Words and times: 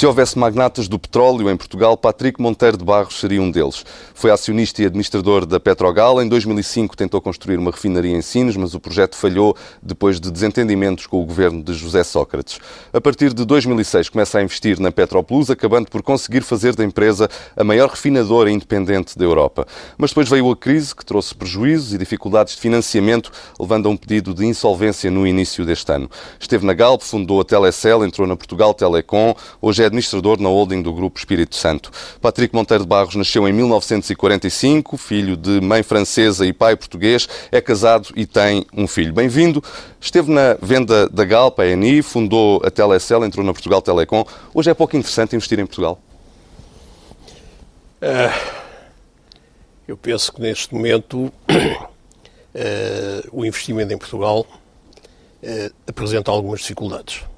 Se 0.00 0.06
houvesse 0.06 0.38
magnatas 0.38 0.88
do 0.88 0.98
petróleo 0.98 1.50
em 1.50 1.56
Portugal, 1.58 1.94
Patrick 1.94 2.40
Monteiro 2.40 2.78
de 2.78 2.82
Barros 2.86 3.20
seria 3.20 3.42
um 3.42 3.50
deles. 3.50 3.84
Foi 4.14 4.30
acionista 4.30 4.80
e 4.80 4.86
administrador 4.86 5.44
da 5.44 5.60
Petrogal. 5.60 6.22
Em 6.22 6.26
2005 6.26 6.96
tentou 6.96 7.20
construir 7.20 7.58
uma 7.58 7.70
refinaria 7.70 8.16
em 8.16 8.22
Sines, 8.22 8.56
mas 8.56 8.72
o 8.72 8.80
projeto 8.80 9.14
falhou 9.14 9.54
depois 9.82 10.18
de 10.18 10.30
desentendimentos 10.30 11.06
com 11.06 11.20
o 11.20 11.26
governo 11.26 11.62
de 11.62 11.74
José 11.74 12.02
Sócrates. 12.02 12.58
A 12.94 12.98
partir 12.98 13.34
de 13.34 13.44
2006 13.44 14.08
começa 14.08 14.38
a 14.38 14.42
investir 14.42 14.80
na 14.80 14.90
Petroplus, 14.90 15.50
acabando 15.50 15.90
por 15.90 16.02
conseguir 16.02 16.40
fazer 16.40 16.74
da 16.74 16.82
empresa 16.82 17.28
a 17.54 17.62
maior 17.62 17.90
refinadora 17.90 18.50
independente 18.50 19.18
da 19.18 19.24
Europa. 19.26 19.66
Mas 19.98 20.12
depois 20.12 20.30
veio 20.30 20.50
a 20.50 20.56
crise, 20.56 20.96
que 20.96 21.04
trouxe 21.04 21.34
prejuízos 21.34 21.92
e 21.92 21.98
dificuldades 21.98 22.54
de 22.54 22.60
financiamento, 22.62 23.30
levando 23.60 23.86
a 23.86 23.90
um 23.90 23.98
pedido 23.98 24.32
de 24.32 24.46
insolvência 24.46 25.10
no 25.10 25.26
início 25.26 25.62
deste 25.62 25.92
ano. 25.92 26.08
Esteve 26.38 26.64
na 26.64 26.72
Galp, 26.72 27.02
fundou 27.02 27.38
a 27.38 27.44
Telecel, 27.44 28.02
entrou 28.02 28.26
na 28.26 28.34
Portugal 28.34 28.72
Telecom, 28.72 29.34
hoje 29.60 29.84
é 29.84 29.89
administrador 29.90 30.40
na 30.40 30.48
holding 30.48 30.80
do 30.80 30.92
Grupo 30.92 31.18
Espírito 31.18 31.56
Santo. 31.56 31.90
Patrick 32.20 32.54
Monteiro 32.54 32.84
de 32.84 32.88
Barros 32.88 33.14
nasceu 33.14 33.46
em 33.46 33.52
1945, 33.52 34.96
filho 34.96 35.36
de 35.36 35.60
mãe 35.60 35.82
francesa 35.82 36.46
e 36.46 36.52
pai 36.52 36.76
português, 36.76 37.28
é 37.52 37.60
casado 37.60 38.08
e 38.16 38.24
tem 38.24 38.64
um 38.72 38.86
filho. 38.86 39.12
Bem-vindo. 39.12 39.62
Esteve 40.00 40.30
na 40.30 40.54
venda 40.62 41.08
da 41.08 41.24
Galp, 41.24 41.60
a 41.60 41.66
ENI, 41.66 42.02
fundou 42.02 42.62
a 42.64 42.70
Telecel, 42.70 43.24
entrou 43.24 43.44
na 43.44 43.52
Portugal 43.52 43.82
Telecom. 43.82 44.24
Hoje 44.54 44.70
é 44.70 44.74
pouco 44.74 44.96
interessante 44.96 45.36
investir 45.36 45.58
em 45.58 45.66
Portugal? 45.66 46.00
Uh, 48.00 48.32
eu 49.86 49.96
penso 49.96 50.32
que 50.32 50.40
neste 50.40 50.72
momento 50.74 51.24
uh, 51.24 51.32
o 53.30 53.44
investimento 53.44 53.92
em 53.92 53.98
Portugal 53.98 54.46
uh, 55.42 55.74
apresenta 55.86 56.30
algumas 56.30 56.60
dificuldades. 56.60 57.29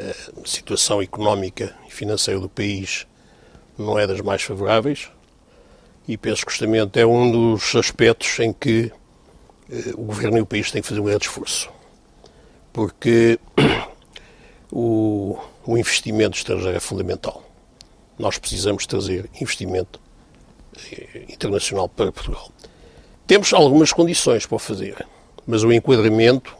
A 0.00 0.46
situação 0.46 1.02
económica 1.02 1.76
e 1.86 1.90
financeira 1.92 2.40
do 2.40 2.48
país 2.48 3.06
não 3.76 3.98
é 3.98 4.06
das 4.06 4.20
mais 4.20 4.42
favoráveis 4.42 5.10
e 6.08 6.16
penso 6.16 6.44
que 6.44 6.52
justamente 6.52 6.98
é 6.98 7.06
um 7.06 7.30
dos 7.30 7.74
aspectos 7.76 8.38
em 8.40 8.52
que 8.52 8.90
o 9.94 10.02
governo 10.02 10.38
e 10.38 10.40
o 10.40 10.46
país 10.46 10.70
têm 10.70 10.82
que 10.82 10.88
fazer 10.88 11.00
um 11.00 11.04
grande 11.04 11.26
esforço. 11.26 11.70
Porque 12.72 13.38
o, 14.72 15.38
o 15.64 15.78
investimento 15.78 16.36
estrangeiro 16.36 16.76
é 16.76 16.80
fundamental 16.80 17.50
nós 18.20 18.36
precisamos 18.36 18.86
trazer 18.86 19.28
investimento 19.40 19.98
eh, 20.92 21.24
internacional 21.30 21.88
para 21.88 22.12
Portugal. 22.12 22.50
Temos 23.26 23.52
algumas 23.54 23.92
condições 23.92 24.44
para 24.44 24.58
fazer, 24.58 25.06
mas 25.46 25.64
o 25.64 25.72
enquadramento 25.72 26.54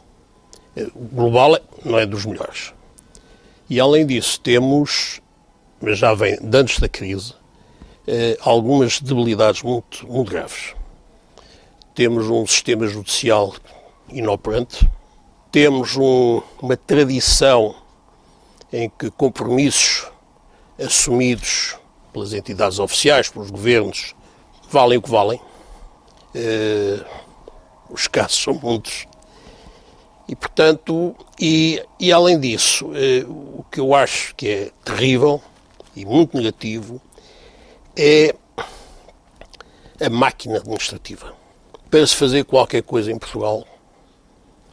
eh, 0.75 0.87
global 0.95 1.59
não 1.85 1.99
é 1.99 2.05
dos 2.05 2.25
melhores. 2.25 2.73
E 3.71 3.79
além 3.79 4.05
disso, 4.05 4.37
temos, 4.41 5.21
mas 5.79 5.97
já 5.97 6.13
vem 6.13 6.35
de 6.41 6.57
antes 6.57 6.77
da 6.77 6.89
crise, 6.89 7.33
eh, 8.05 8.37
algumas 8.41 8.99
debilidades 8.99 9.63
muito, 9.63 10.05
muito 10.05 10.29
graves. 10.29 10.75
Temos 11.95 12.27
um 12.27 12.45
sistema 12.45 12.85
judicial 12.85 13.55
inoperante, 14.09 14.89
temos 15.53 15.95
um, 15.95 16.41
uma 16.61 16.75
tradição 16.75 17.73
em 18.73 18.89
que 18.89 19.09
compromissos 19.09 20.05
assumidos 20.77 21.77
pelas 22.11 22.33
entidades 22.33 22.77
oficiais, 22.77 23.29
pelos 23.29 23.49
governos, 23.49 24.13
valem 24.69 24.97
o 24.97 25.01
que 25.01 25.09
valem. 25.09 25.39
Uh, 26.35 27.05
os 27.89 28.05
casos 28.09 28.43
são 28.43 28.53
muitos. 28.53 29.07
E, 30.31 30.35
portanto, 30.35 31.13
e, 31.37 31.83
e 31.99 32.09
além 32.09 32.39
disso, 32.39 32.85
uh, 32.85 33.59
o 33.59 33.65
que 33.69 33.81
eu 33.81 33.93
acho 33.93 34.33
que 34.33 34.47
é 34.47 34.71
terrível 34.85 35.41
e 35.93 36.05
muito 36.05 36.37
negativo 36.37 37.01
é 37.97 38.33
a 39.99 40.09
máquina 40.09 40.59
administrativa. 40.59 41.33
Para 41.89 42.07
se 42.07 42.15
fazer 42.15 42.45
qualquer 42.45 42.81
coisa 42.81 43.11
em 43.11 43.19
Portugal 43.19 43.67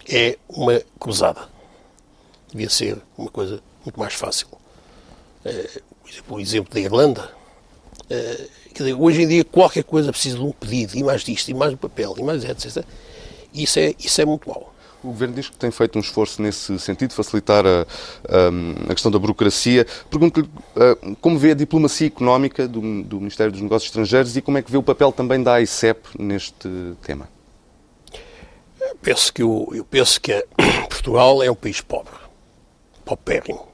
é 0.08 0.38
uma 0.48 0.80
cruzada. 1.00 1.48
Devia 2.52 2.70
ser 2.70 3.02
uma 3.16 3.28
coisa 3.28 3.60
muito 3.84 3.98
mais 3.98 4.14
fácil. 4.14 4.46
Uh, 5.44 6.22
por 6.22 6.40
exemplo, 6.40 6.72
da 6.72 6.78
Irlanda, 6.78 7.32
uh, 8.04 8.48
quer 8.72 8.84
dizer, 8.84 8.94
hoje 8.94 9.22
em 9.22 9.26
dia 9.26 9.44
qualquer 9.44 9.82
coisa 9.82 10.12
precisa 10.12 10.36
de 10.36 10.44
um 10.44 10.52
pedido, 10.52 10.96
e 10.96 11.02
mais 11.02 11.24
disto, 11.24 11.48
e 11.48 11.54
mais 11.54 11.72
um 11.72 11.76
papel, 11.76 12.14
e 12.16 12.22
mais 12.22 12.44
etc. 12.44 12.84
Isso 13.52 13.80
é, 13.80 13.92
isso 13.98 14.20
é 14.20 14.24
muito 14.24 14.48
mau. 14.48 14.77
O 15.02 15.08
Governo 15.08 15.34
diz 15.34 15.48
que 15.48 15.56
tem 15.56 15.70
feito 15.70 15.96
um 15.96 16.00
esforço 16.00 16.42
nesse 16.42 16.76
sentido, 16.80 17.14
facilitar 17.14 17.64
a, 17.64 17.86
a, 18.88 18.94
questão 18.94 19.12
da 19.12 19.18
burocracia. 19.18 19.86
Pergunto-lhe 20.10 20.48
uh, 20.48 21.16
como 21.20 21.38
vê 21.38 21.52
a 21.52 21.54
diplomacia 21.54 22.08
económica 22.08 22.66
do, 22.66 22.80
do, 23.04 23.18
Ministério 23.18 23.52
dos 23.52 23.60
Negócios 23.60 23.88
Estrangeiros 23.90 24.36
e 24.36 24.42
como 24.42 24.58
é 24.58 24.62
que 24.62 24.70
vê 24.70 24.76
o 24.76 24.82
papel 24.82 25.12
também 25.12 25.40
da 25.40 25.54
AICEP 25.54 26.20
neste 26.20 26.68
tema? 27.02 27.28
Eu 28.80 28.96
penso 29.00 29.32
que, 29.32 29.42
eu, 29.42 29.68
eu 29.72 29.84
penso 29.84 30.20
que 30.20 30.44
Portugal 30.90 31.42
é 31.44 31.50
um 31.50 31.54
país 31.54 31.80
pobre, 31.80 32.14
paupérrimo. 33.04 33.68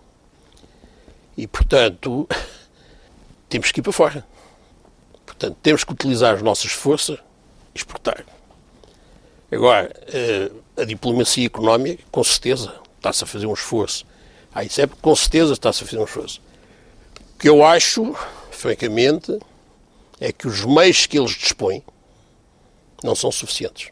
E, 1.39 1.47
portanto, 1.47 2.29
temos 3.49 3.73
que 3.73 3.81
ir 3.81 3.83
para 3.83 3.93
fora. 3.93 4.27
Portanto, 5.25 5.57
temos 5.63 5.85
que 5.85 5.93
utilizar 5.93 6.35
as 6.35 6.43
nossas 6.43 6.73
forças 6.73 7.19
e 7.75 7.79
exportar. 7.79 8.25
Agora, 9.51 9.91
eh, 10.09 10.51
a 10.77 10.85
diplomacia 10.85 11.47
económica, 11.47 12.03
com 12.11 12.25
certeza, 12.25 12.75
está-se 12.97 13.25
a 13.25 13.27
fazer 13.27 13.47
um 13.47 13.53
esforço. 13.53 14.07
A 14.55 14.65
ICEP, 14.65 14.95
com 15.01 15.15
certeza, 15.15 15.53
está-se 15.53 15.83
a 15.83 15.87
fazer 15.87 15.99
um 15.99 16.05
esforço. 16.05 16.41
O 17.35 17.39
que 17.39 17.49
eu 17.49 17.65
acho, 17.65 18.15
francamente, 18.51 19.39
é 20.21 20.33
que 20.33 20.47
os 20.47 20.65
meios 20.65 21.07
que 21.07 21.19
eles 21.19 21.33
dispõem 21.33 21.83
não 23.03 23.15
são 23.15 23.31
suficientes. 23.31 23.91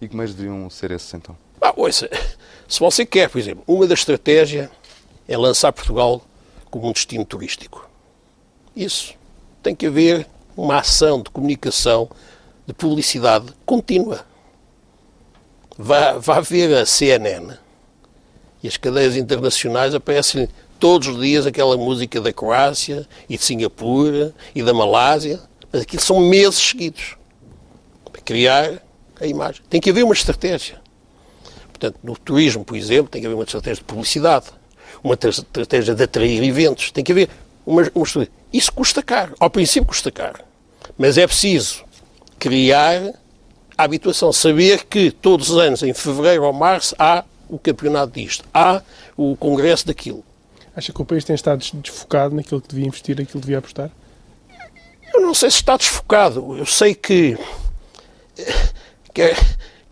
E 0.00 0.08
que 0.08 0.16
meios 0.16 0.34
deveriam 0.34 0.68
ser 0.68 0.90
esses, 0.90 1.12
então? 1.14 1.36
Ah, 1.60 1.72
ouça, 1.76 2.10
se 2.68 2.80
você 2.80 3.06
quer, 3.06 3.30
por 3.30 3.38
exemplo, 3.38 3.64
uma 3.66 3.86
das 3.86 4.00
estratégias 4.00 4.68
é 5.26 5.36
lançar 5.36 5.72
Portugal 5.72 6.22
como 6.70 6.88
um 6.88 6.92
destino 6.92 7.24
turístico. 7.24 7.88
Isso. 8.76 9.14
Tem 9.62 9.74
que 9.74 9.86
haver 9.86 10.26
uma 10.56 10.78
ação 10.78 11.22
de 11.22 11.30
comunicação, 11.30 12.10
de 12.66 12.74
publicidade 12.74 13.52
contínua. 13.64 14.26
Vá, 15.76 16.12
vá 16.18 16.40
ver 16.40 16.76
a 16.76 16.86
CNN 16.86 17.54
e 18.62 18.68
as 18.68 18.76
cadeias 18.76 19.16
internacionais 19.16 19.94
aparecem 19.94 20.48
todos 20.78 21.08
os 21.08 21.20
dias 21.20 21.46
aquela 21.46 21.76
música 21.76 22.20
da 22.20 22.32
Croácia 22.32 23.06
e 23.28 23.36
de 23.36 23.42
Singapura 23.42 24.34
e 24.54 24.62
da 24.62 24.72
Malásia, 24.72 25.40
mas 25.72 25.82
aquilo 25.82 26.02
são 26.02 26.20
meses 26.20 26.56
seguidos 26.56 27.16
para 28.10 28.22
criar 28.22 28.82
a 29.20 29.26
imagem. 29.26 29.62
Tem 29.68 29.80
que 29.80 29.90
haver 29.90 30.04
uma 30.04 30.14
estratégia. 30.14 30.80
Portanto, 31.68 31.98
no 32.02 32.16
turismo, 32.16 32.64
por 32.64 32.76
exemplo, 32.76 33.08
tem 33.08 33.20
que 33.20 33.26
haver 33.26 33.34
uma 33.34 33.44
estratégia 33.44 33.76
de 33.76 33.84
publicidade 33.84 34.46
uma 35.04 35.14
estratégia 35.14 35.94
de 35.94 36.02
atrair 36.02 36.42
eventos, 36.42 36.90
tem 36.90 37.04
que 37.04 37.12
haver 37.12 37.28
uma, 37.66 37.82
uma 37.94 38.28
Isso 38.50 38.72
custa 38.72 39.02
caro, 39.02 39.34
ao 39.38 39.50
princípio 39.50 39.86
custa 39.86 40.10
caro, 40.10 40.42
mas 40.96 41.18
é 41.18 41.26
preciso 41.26 41.84
criar 42.38 43.12
a 43.76 43.84
habituação, 43.84 44.32
saber 44.32 44.84
que 44.84 45.10
todos 45.10 45.50
os 45.50 45.58
anos, 45.58 45.82
em 45.82 45.92
fevereiro 45.92 46.44
ou 46.44 46.52
março, 46.52 46.94
há 46.98 47.24
o 47.48 47.58
campeonato 47.58 48.12
disto, 48.12 48.44
há 48.52 48.82
o 49.16 49.36
congresso 49.36 49.86
daquilo. 49.86 50.24
Acha 50.76 50.92
que 50.92 51.00
o 51.00 51.04
país 51.04 51.24
tem 51.24 51.34
estado 51.34 51.64
desfocado 51.74 52.34
naquilo 52.34 52.60
que 52.60 52.68
devia 52.68 52.86
investir, 52.86 53.16
naquilo 53.16 53.40
que 53.40 53.46
devia 53.46 53.58
apostar? 53.58 53.90
Eu 55.12 55.20
não 55.20 55.34
sei 55.34 55.50
se 55.50 55.58
está 55.58 55.76
desfocado. 55.76 56.56
Eu 56.58 56.66
sei 56.66 56.94
que 56.94 57.38
quer, 59.12 59.36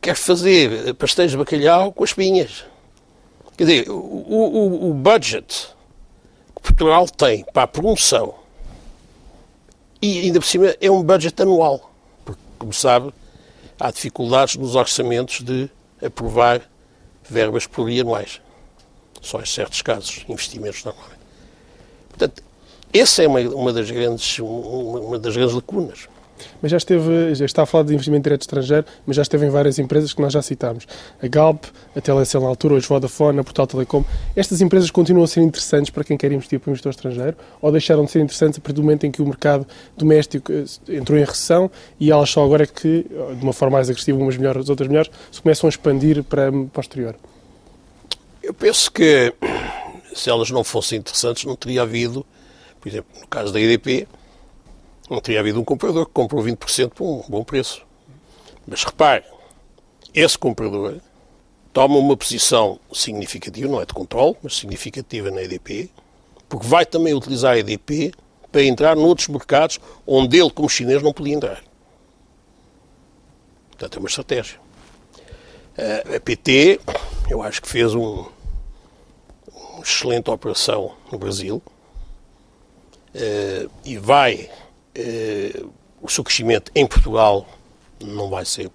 quer 0.01 0.17
fazer 0.17 0.95
pastéis 0.95 1.31
de 1.31 1.37
bacalhau 1.37 1.93
com 1.93 2.03
as 2.03 2.13
pinhas. 2.13 2.65
Quer 3.57 3.65
dizer, 3.65 3.91
o, 3.91 3.95
o, 3.95 4.91
o 4.91 4.95
budget 4.95 5.69
que 6.57 6.63
Portugal 6.63 7.07
tem 7.09 7.45
para 7.53 7.63
a 7.63 7.69
promoção 7.69 8.35
e 10.01 10.19
ainda 10.19 10.41
por 10.41 10.47
cima 10.47 10.75
é 10.81 10.91
um 10.91 11.01
budget 11.01 11.41
anual, 11.41 11.93
porque, 12.25 12.43
como 12.59 12.73
sabe, 12.73 13.15
há 13.79 13.91
dificuldades 13.91 14.57
nos 14.57 14.75
orçamentos 14.75 15.41
de 15.41 15.69
aprovar 16.05 16.63
verbas 17.29 17.67
plurianuais. 17.67 18.41
Só 19.21 19.41
em 19.41 19.47
certos 19.47 19.83
casos, 19.83 20.25
investimentos 20.29 20.85
normalmente. 20.85 21.21
Portanto, 22.09 22.43
essa 22.93 23.23
é 23.23 23.29
uma, 23.29 23.41
uma, 23.41 23.73
das, 23.73 23.91
grandes, 23.91 24.39
uma, 24.39 25.01
uma 25.01 25.19
das 25.19 25.35
grandes 25.35 25.55
lacunas 25.55 26.09
mas 26.61 26.71
já 26.71 26.77
esteve, 26.77 27.35
já 27.35 27.45
está 27.45 27.63
a 27.63 27.67
falar 27.67 27.85
de 27.85 27.95
investimento 27.95 28.25
direto 28.25 28.43
estrangeiro, 28.43 28.87
mas 29.07 29.17
já 29.17 29.23
esteve 29.23 29.47
em 29.47 29.51
várias 29.51 29.79
empresas 29.79 30.13
que 30.13 30.21
nós 30.21 30.33
já 30.33 30.43
citámos. 30.43 30.87
A 31.23 31.27
Galp, 31.27 31.65
a 31.97 32.01
Telecel 32.01 32.41
na 32.41 32.49
altura, 32.49 32.75
hoje 32.75 32.87
Vodafone, 32.87 33.41
a 33.41 33.45
Portal 33.45 33.67
Telecom. 33.67 34.05
Estas 34.35 34.61
empresas 34.61 34.91
continuam 34.91 35.25
a 35.25 35.29
ser 35.29 35.41
interessantes 35.41 35.91
para 35.91 36.05
quem 36.05 36.17
quer 36.17 36.33
investir 36.33 36.59
para 36.61 36.69
o 36.69 36.73
investidor 36.73 36.91
estrangeiro 36.91 37.37
ou 37.61 37.71
deixaram 37.71 38.05
de 38.05 38.11
ser 38.11 38.21
interessantes 38.21 38.59
a 38.59 38.63
partir 38.63 38.77
do 38.77 38.83
momento 38.83 39.05
em 39.05 39.11
que 39.11 39.23
o 39.23 39.27
mercado 39.27 39.67
doméstico 39.97 40.53
eh, 40.53 40.65
entrou 40.89 41.19
em 41.19 41.25
recessão 41.25 41.71
e 41.99 42.11
elas 42.11 42.31
só 42.31 42.45
agora 42.45 42.65
é 42.65 42.67
que, 42.67 43.07
de 43.39 43.43
uma 43.43 43.53
forma 43.53 43.77
mais 43.77 43.89
agressiva, 43.89 44.19
umas 44.19 44.37
melhores, 44.37 44.69
outras 44.69 44.89
melhores, 44.89 45.11
se 45.31 45.41
começam 45.41 45.69
a 45.69 45.71
expandir 45.71 46.23
para, 46.25 46.51
para 46.51 46.79
o 46.79 46.81
exterior? 46.81 47.17
Eu 48.43 48.53
penso 48.53 48.91
que 48.91 49.33
se 50.15 50.29
elas 50.29 50.51
não 50.51 50.65
fossem 50.65 50.99
interessantes, 50.99 51.45
não 51.45 51.57
teria 51.57 51.83
havido, 51.83 52.25
por 52.81 52.89
exemplo, 52.89 53.11
no 53.21 53.27
caso 53.27 53.53
da 53.53 53.61
EDP, 53.61 54.07
não 55.13 55.21
teria 55.21 55.41
havido 55.41 55.61
um 55.61 55.65
comprador 55.65 56.07
que 56.07 56.13
comprou 56.13 56.43
20% 56.43 56.91
por 56.91 57.05
um 57.05 57.25
bom 57.29 57.45
preço. 57.45 57.85
Mas 58.67 58.83
repare, 58.85 59.25
esse 60.15 60.39
comprador 60.39 60.97
toma 61.73 61.97
uma 61.97 62.17
posição 62.17 62.79
significativa, 62.93 63.69
não 63.69 63.81
é 63.81 63.87
de 63.87 63.95
controle, 63.95 64.37
mas 64.43 64.57
significativa 64.57 65.31
na 65.31 65.43
EDP, 65.43 65.91
porque 66.49 66.67
vai 66.67 66.85
também 66.85 67.15
utilizar 67.15 67.55
a 67.55 67.59
EDP 67.59 68.13
para 68.51 68.63
entrar 68.63 68.95
noutros 68.95 69.29
mercados 69.29 69.81
onde 70.07 70.39
ele, 70.39 70.51
como 70.51 70.69
chinês, 70.69 71.03
não 71.03 71.13
podia 71.13 71.35
entrar. 71.35 71.63
Portanto, 73.71 73.97
é 73.97 73.99
uma 73.99 74.09
estratégia. 74.09 74.61
A 76.15 76.21
PT, 76.21 76.81
eu 77.31 77.43
acho 77.43 77.63
que 77.63 77.69
fez 77.69 77.95
um, 77.95 78.27
uma 79.55 79.81
excelente 79.83 80.31
operação 80.31 80.95
no 81.11 81.19
Brasil 81.19 81.63
uh, 83.15 83.71
e 83.85 83.97
vai. 83.97 84.51
Uh, 84.97 85.73
o 86.01 86.09
seu 86.09 86.23
crescimento 86.23 86.71
em 86.75 86.87
Portugal 86.87 87.47
não 88.03 88.29
vai 88.29 88.45
ser 88.45 88.67
uh, 88.67 88.73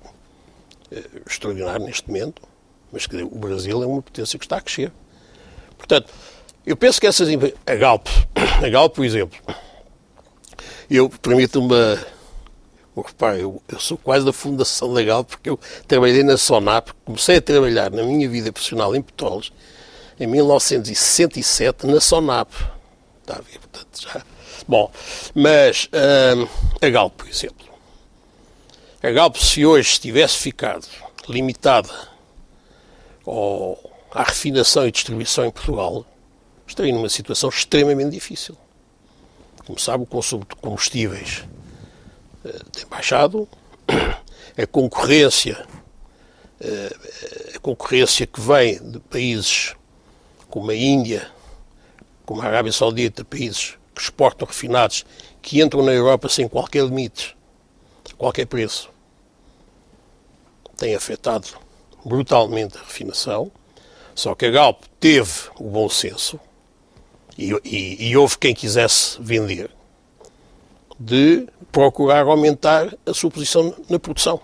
extraordinário 1.28 1.86
neste 1.86 2.08
momento, 2.08 2.42
mas 2.92 3.06
que 3.06 3.22
o 3.22 3.36
Brasil 3.36 3.84
é 3.84 3.86
uma 3.86 4.02
potência 4.02 4.40
que 4.40 4.46
está 4.46 4.58
a 4.58 4.62
crescer. 4.62 4.92
Portanto, 5.78 6.12
eu 6.66 6.76
penso 6.76 7.00
que 7.00 7.08
essas. 7.08 7.28
A 7.66 7.76
Galp, 7.76 8.08
a 8.64 8.70
Galp, 8.70 8.96
por 8.96 9.06
exemplo, 9.06 9.38
eu 10.90 11.10
permito-me 11.10 11.76
Repare, 13.02 13.42
eu, 13.42 13.62
eu, 13.68 13.80
sou 13.80 13.98
quase 13.98 14.26
da 14.26 14.34
fundação 14.34 14.92
legal 14.92 15.24
porque 15.24 15.50
eu 15.50 15.60
trabalhei 15.88 16.24
na 16.24 16.36
Sonap, 16.36 16.90
comecei 17.06 17.38
a 17.38 17.42
trabalhar 17.42 17.92
na 17.92 18.02
minha 18.04 18.28
vida 18.28 18.52
profissional 18.52 18.96
em 18.96 19.02
Petróleos 19.02 19.54
em 20.20 20.26
1967 20.26 21.86
na 21.86 22.02
Sonap. 22.02 22.50
Está 23.22 23.36
a 23.36 23.42
ver? 23.42 23.60
Portanto, 23.60 24.02
já. 24.02 24.24
Bom, 24.66 24.92
mas 25.36 25.90
hum, 25.94 26.48
a 26.82 26.90
Galp, 26.90 27.14
por 27.18 27.28
exemplo. 27.28 27.68
A 29.02 29.12
Galp, 29.12 29.36
se 29.36 29.66
hoje 29.66 30.00
tivesse 30.00 30.38
ficado 30.38 30.88
limitada 31.28 31.90
ao, 33.26 33.78
à 34.12 34.24
refinação 34.24 34.88
e 34.88 34.92
distribuição 34.92 35.46
em 35.46 35.52
Portugal, 35.52 36.06
estaria 36.66 36.94
numa 36.94 37.10
situação 37.10 37.50
extremamente 37.50 38.12
difícil. 38.12 38.58
Como 39.66 39.80
sabe, 39.80 40.04
o 40.04 40.08
consumo 40.08 40.46
de 40.46 40.56
combustíveis 40.56 41.44
eh, 42.44 42.60
tem 42.72 42.88
baixado, 42.88 43.48
a 44.58 44.66
concorrência, 44.66 45.66
eh, 46.60 46.96
a 47.56 47.60
concorrência 47.60 48.26
que 48.26 48.40
vem 48.40 48.82
de 48.82 49.00
países 49.00 49.76
como 50.50 50.72
a 50.72 50.76
Índia, 50.76 51.30
como 52.26 52.42
a 52.42 52.46
Arábia 52.46 52.72
Saudita, 52.72 53.24
países 53.24 53.77
que 53.98 54.04
exportam 54.04 54.48
refinados, 54.48 55.04
que 55.42 55.62
entram 55.62 55.84
na 55.84 55.92
Europa 55.92 56.30
sem 56.30 56.48
qualquer 56.48 56.84
limite, 56.84 57.36
qualquer 58.18 58.46
preço, 58.46 58.90
tem 60.78 60.96
afetado 60.96 61.48
brutalmente 62.06 62.78
a 62.78 62.82
refinação. 62.82 63.52
Só 64.14 64.36
que 64.36 64.46
a 64.46 64.52
Galp 64.52 64.84
teve 65.00 65.32
o 65.60 65.66
bom 65.66 65.90
senso 65.90 66.40
e, 67.38 67.52
e, 67.64 68.10
e 68.10 68.18
houve 68.18 68.38
quem 68.38 68.54
quisesse 68.54 69.18
vender 69.20 69.70
de 71.00 71.48
procurar 71.72 72.26
aumentar 72.26 72.96
a 73.06 73.14
sua 73.14 73.30
posição 73.30 73.76
na 73.90 74.00
produção. 74.00 74.40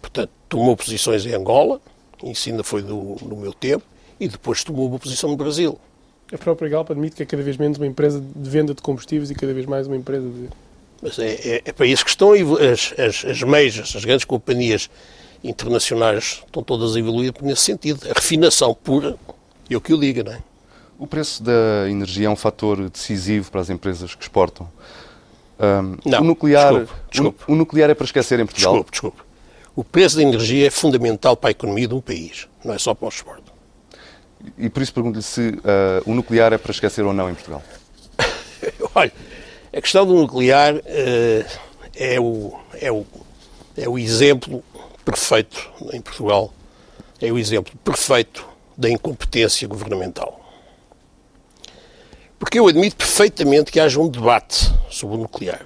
Portanto, 0.00 0.30
tomou 0.48 0.76
posições 0.76 1.24
em 1.24 1.32
Angola, 1.32 1.80
isso 2.24 2.48
ainda 2.48 2.64
foi 2.64 2.82
do, 2.82 3.14
do 3.16 3.36
meu 3.36 3.52
tempo, 3.52 3.84
e 4.18 4.28
depois 4.28 4.64
tomou 4.64 4.88
uma 4.88 4.98
posição 4.98 5.30
no 5.30 5.36
Brasil. 5.36 5.78
A 6.32 6.38
própria 6.38 6.68
Galp 6.68 6.90
admite 6.90 7.16
que 7.16 7.22
é 7.22 7.26
cada 7.26 7.42
vez 7.42 7.56
menos 7.56 7.76
uma 7.76 7.86
empresa 7.86 8.20
de 8.20 8.50
venda 8.50 8.74
de 8.74 8.80
combustíveis 8.80 9.30
e 9.30 9.34
cada 9.34 9.52
vez 9.52 9.66
mais 9.66 9.86
uma 9.86 9.96
empresa 9.96 10.26
de. 10.26 10.48
Mas 11.02 11.18
é, 11.18 11.32
é, 11.32 11.62
é 11.66 11.72
para 11.72 11.84
isso 11.84 12.04
que 12.04 12.10
estão 12.10 12.32
as, 12.32 12.94
as, 12.98 13.24
as 13.24 13.42
majors, 13.42 13.94
as 13.94 14.04
grandes 14.04 14.24
companhias 14.24 14.88
internacionais, 15.44 16.42
estão 16.46 16.62
todas 16.62 16.96
a 16.96 16.98
evoluir 16.98 17.34
nesse 17.42 17.62
sentido. 17.62 18.08
A 18.08 18.12
refinação 18.14 18.72
pura, 18.72 19.16
é 19.68 19.76
o 19.76 19.80
que 19.80 19.92
eu 19.92 19.98
diga, 19.98 20.22
não 20.22 20.32
é? 20.32 20.38
O 20.98 21.06
preço 21.06 21.42
da 21.42 21.90
energia 21.90 22.28
é 22.28 22.30
um 22.30 22.36
fator 22.36 22.88
decisivo 22.88 23.50
para 23.50 23.60
as 23.60 23.68
empresas 23.68 24.14
que 24.14 24.22
exportam. 24.22 24.68
Um, 25.58 25.96
não, 26.08 26.20
o 26.20 26.24
nuclear, 26.24 26.72
desculpe, 26.72 26.92
desculpe. 27.10 27.44
O, 27.48 27.52
o, 27.52 27.56
nuclear 27.56 27.90
é 27.90 27.94
para 27.94 28.04
esquecer 28.04 28.38
em 28.38 28.46
Portugal? 28.46 28.72
Desculpe, 28.72 28.90
desculpe. 28.92 29.22
O 29.74 29.82
preço 29.82 30.16
da 30.16 30.22
energia 30.22 30.66
é 30.66 30.70
fundamental 30.70 31.36
para 31.36 31.50
a 31.50 31.52
economia 31.52 31.88
de 31.88 31.94
um 31.94 32.00
país, 32.00 32.48
não 32.64 32.74
é 32.74 32.78
só 32.78 32.94
para 32.94 33.06
o 33.06 33.08
exporto. 33.08 33.51
E 34.58 34.68
por 34.68 34.82
isso 34.82 34.92
pergunto-lhe 34.92 35.22
se 35.22 35.48
uh, 35.48 36.02
o 36.04 36.14
nuclear 36.14 36.52
é 36.52 36.58
para 36.58 36.72
esquecer 36.72 37.04
ou 37.04 37.12
não 37.12 37.30
em 37.30 37.34
Portugal. 37.34 37.62
Olha, 38.94 39.12
a 39.72 39.80
questão 39.80 40.06
do 40.06 40.14
nuclear 40.14 40.74
uh, 40.74 40.80
é, 41.94 42.20
o, 42.20 42.58
é, 42.80 42.90
o, 42.90 43.06
é 43.76 43.88
o 43.88 43.98
exemplo 43.98 44.62
perfeito 45.04 45.70
em 45.92 46.00
Portugal, 46.00 46.52
é 47.20 47.30
o 47.30 47.38
exemplo 47.38 47.72
perfeito 47.84 48.46
da 48.76 48.90
incompetência 48.90 49.66
governamental. 49.68 50.40
Porque 52.38 52.58
eu 52.58 52.66
admito 52.66 52.96
perfeitamente 52.96 53.70
que 53.70 53.78
haja 53.78 54.00
um 54.00 54.08
debate 54.08 54.72
sobre 54.90 55.16
o 55.16 55.20
nuclear. 55.20 55.64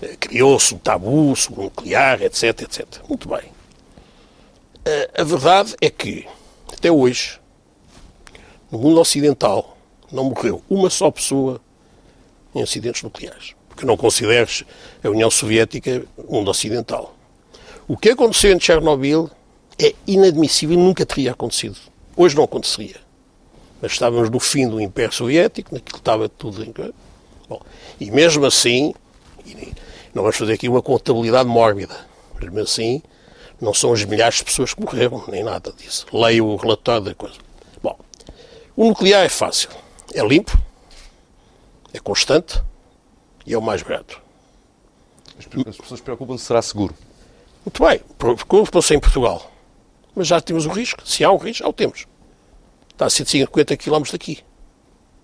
Eh, 0.00 0.16
criou-se 0.20 0.72
um 0.72 0.78
tabu 0.78 1.34
sobre 1.34 1.60
o 1.60 1.64
nuclear, 1.64 2.22
etc, 2.22 2.62
etc. 2.62 2.86
Muito 3.08 3.28
bem. 3.28 3.56
A 5.18 5.24
verdade 5.24 5.74
é 5.80 5.90
que, 5.90 6.28
até 6.72 6.92
hoje, 6.92 7.40
no 8.70 8.78
mundo 8.78 9.00
ocidental, 9.00 9.76
não 10.10 10.24
morreu 10.24 10.62
uma 10.68 10.90
só 10.90 11.10
pessoa 11.10 11.60
em 12.54 12.62
acidentes 12.62 13.02
nucleares. 13.02 13.54
Porque 13.68 13.84
não 13.84 13.96
consideres 13.96 14.64
a 15.04 15.08
União 15.08 15.30
Soviética 15.30 16.04
mundo 16.28 16.50
ocidental. 16.50 17.14
O 17.86 17.96
que 17.96 18.10
aconteceu 18.10 18.52
em 18.52 18.60
Chernobyl 18.60 19.30
é 19.78 19.94
inadmissível 20.06 20.74
e 20.74 20.78
nunca 20.78 21.04
teria 21.04 21.32
acontecido. 21.32 21.76
Hoje 22.16 22.34
não 22.34 22.44
aconteceria 22.44 23.06
mas 23.80 23.92
estávamos 23.92 24.30
no 24.30 24.40
fim 24.40 24.68
do 24.68 24.80
Império 24.80 25.12
Soviético, 25.12 25.74
naquilo 25.74 25.98
estava 25.98 26.28
tudo 26.28 26.64
em. 26.64 26.72
Bom, 27.48 27.60
e 28.00 28.10
mesmo 28.10 28.44
assim, 28.44 28.94
não 30.14 30.22
vamos 30.22 30.36
fazer 30.36 30.54
aqui 30.54 30.68
uma 30.68 30.82
contabilidade 30.82 31.48
mórbida, 31.48 31.94
mesmo 32.40 32.60
assim, 32.60 33.02
não 33.60 33.72
são 33.72 33.92
as 33.92 34.04
milhares 34.04 34.36
de 34.36 34.44
pessoas 34.44 34.74
que 34.74 34.82
morreram, 34.82 35.22
nem 35.28 35.44
nada 35.44 35.72
disso. 35.72 36.06
Leio 36.12 36.46
o 36.46 36.56
relatório 36.56 37.04
da 37.04 37.14
coisa. 37.14 37.36
O 38.76 38.84
nuclear 38.88 39.24
é 39.24 39.28
fácil, 39.30 39.70
é 40.12 40.20
limpo, 40.20 40.52
é 41.94 41.98
constante 41.98 42.62
e 43.46 43.54
é 43.54 43.58
o 43.58 43.62
mais 43.62 43.82
barato. 43.82 44.20
As 45.38 45.76
pessoas 45.76 46.00
preocupam-se 46.02 46.42
se 46.42 46.48
será 46.48 46.60
seguro. 46.60 46.94
Muito 47.64 47.82
bem, 47.82 48.00
preocupam-se 48.18 48.94
em 48.94 49.00
Portugal. 49.00 49.50
Mas 50.14 50.26
já 50.26 50.42
temos 50.42 50.66
o 50.66 50.68
risco. 50.68 51.08
Se 51.08 51.24
há 51.24 51.32
um 51.32 51.38
risco, 51.38 51.64
já 51.64 51.68
o 51.68 51.72
temos. 51.72 52.06
Está 52.92 53.06
a 53.06 53.10
150 53.10 53.78
km 53.78 54.02
daqui, 54.12 54.44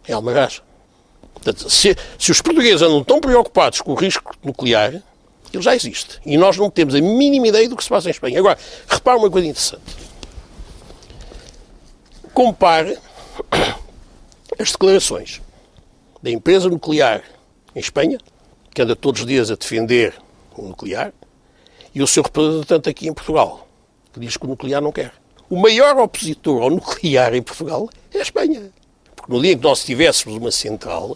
em 0.08 0.12
Almagás. 0.12 0.62
Portanto, 1.34 1.68
se, 1.68 1.94
se 2.18 2.30
os 2.30 2.40
portugueses 2.40 2.80
andam 2.80 3.04
tão 3.04 3.20
preocupados 3.20 3.82
com 3.82 3.92
o 3.92 3.94
risco 3.94 4.34
nuclear, 4.42 4.94
ele 5.52 5.62
já 5.62 5.74
existe. 5.74 6.18
E 6.24 6.38
nós 6.38 6.56
não 6.56 6.70
temos 6.70 6.94
a 6.94 7.00
mínima 7.02 7.48
ideia 7.48 7.68
do 7.68 7.76
que 7.76 7.84
se 7.84 7.90
passa 7.90 8.08
em 8.08 8.12
Espanha. 8.12 8.38
Agora, 8.38 8.58
repare 8.88 9.18
uma 9.18 9.30
coisa 9.30 9.46
interessante. 9.46 9.82
Compare 12.32 12.98
as 14.58 14.72
declarações 14.72 15.40
da 16.22 16.30
empresa 16.30 16.68
nuclear 16.68 17.22
em 17.74 17.80
Espanha, 17.80 18.18
que 18.74 18.82
anda 18.82 18.94
todos 18.94 19.22
os 19.22 19.26
dias 19.26 19.50
a 19.50 19.54
defender 19.54 20.14
o 20.56 20.62
nuclear, 20.68 21.12
e 21.94 22.02
o 22.02 22.06
seu 22.06 22.22
representante 22.22 22.88
aqui 22.88 23.08
em 23.08 23.12
Portugal, 23.12 23.68
que 24.12 24.20
diz 24.20 24.36
que 24.36 24.44
o 24.44 24.48
nuclear 24.48 24.80
não 24.80 24.92
quer 24.92 25.12
o 25.52 25.56
maior 25.60 25.98
opositor 25.98 26.62
ao 26.62 26.70
nuclear 26.70 27.34
em 27.34 27.42
Portugal 27.42 27.86
é 28.14 28.20
a 28.20 28.22
Espanha. 28.22 28.72
Porque 29.14 29.30
no 29.30 29.42
dia 29.42 29.52
em 29.52 29.58
que 29.58 29.62
nós 29.62 29.84
tivéssemos 29.84 30.38
uma 30.38 30.50
central, 30.50 31.14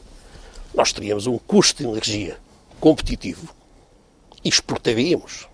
nós 0.75 0.93
teríamos 0.93 1.27
um 1.27 1.39
custo 1.39 1.83
de 1.83 1.89
energia 1.89 2.37
competitivo 2.79 3.49
e 4.45 4.49
exportaríamos. 4.51 5.49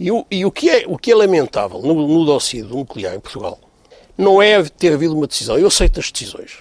E 0.00 0.10
o, 0.10 0.24
e 0.30 0.42
o, 0.42 0.50
que, 0.50 0.70
é, 0.70 0.84
o 0.86 0.96
que 0.96 1.12
é 1.12 1.14
lamentável 1.14 1.82
no, 1.82 2.08
no 2.08 2.24
dossiê 2.24 2.62
do 2.62 2.76
nuclear 2.76 3.14
em 3.14 3.20
Portugal 3.20 3.58
não 4.18 4.42
é 4.42 4.62
ter 4.64 4.92
havido 4.92 5.16
uma 5.16 5.28
decisão. 5.28 5.56
Eu 5.56 5.68
aceito 5.68 6.00
as 6.00 6.10
decisões. 6.10 6.58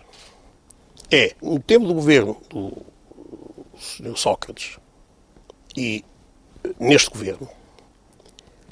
É, 1.10 1.36
no 1.42 1.60
tempo 1.60 1.88
do 1.88 1.94
governo 1.96 2.38
do 2.50 2.72
Sr. 3.80 4.16
Sócrates 4.16 4.78
e 5.76 6.06
neste 6.80 7.10
governo, 7.10 7.50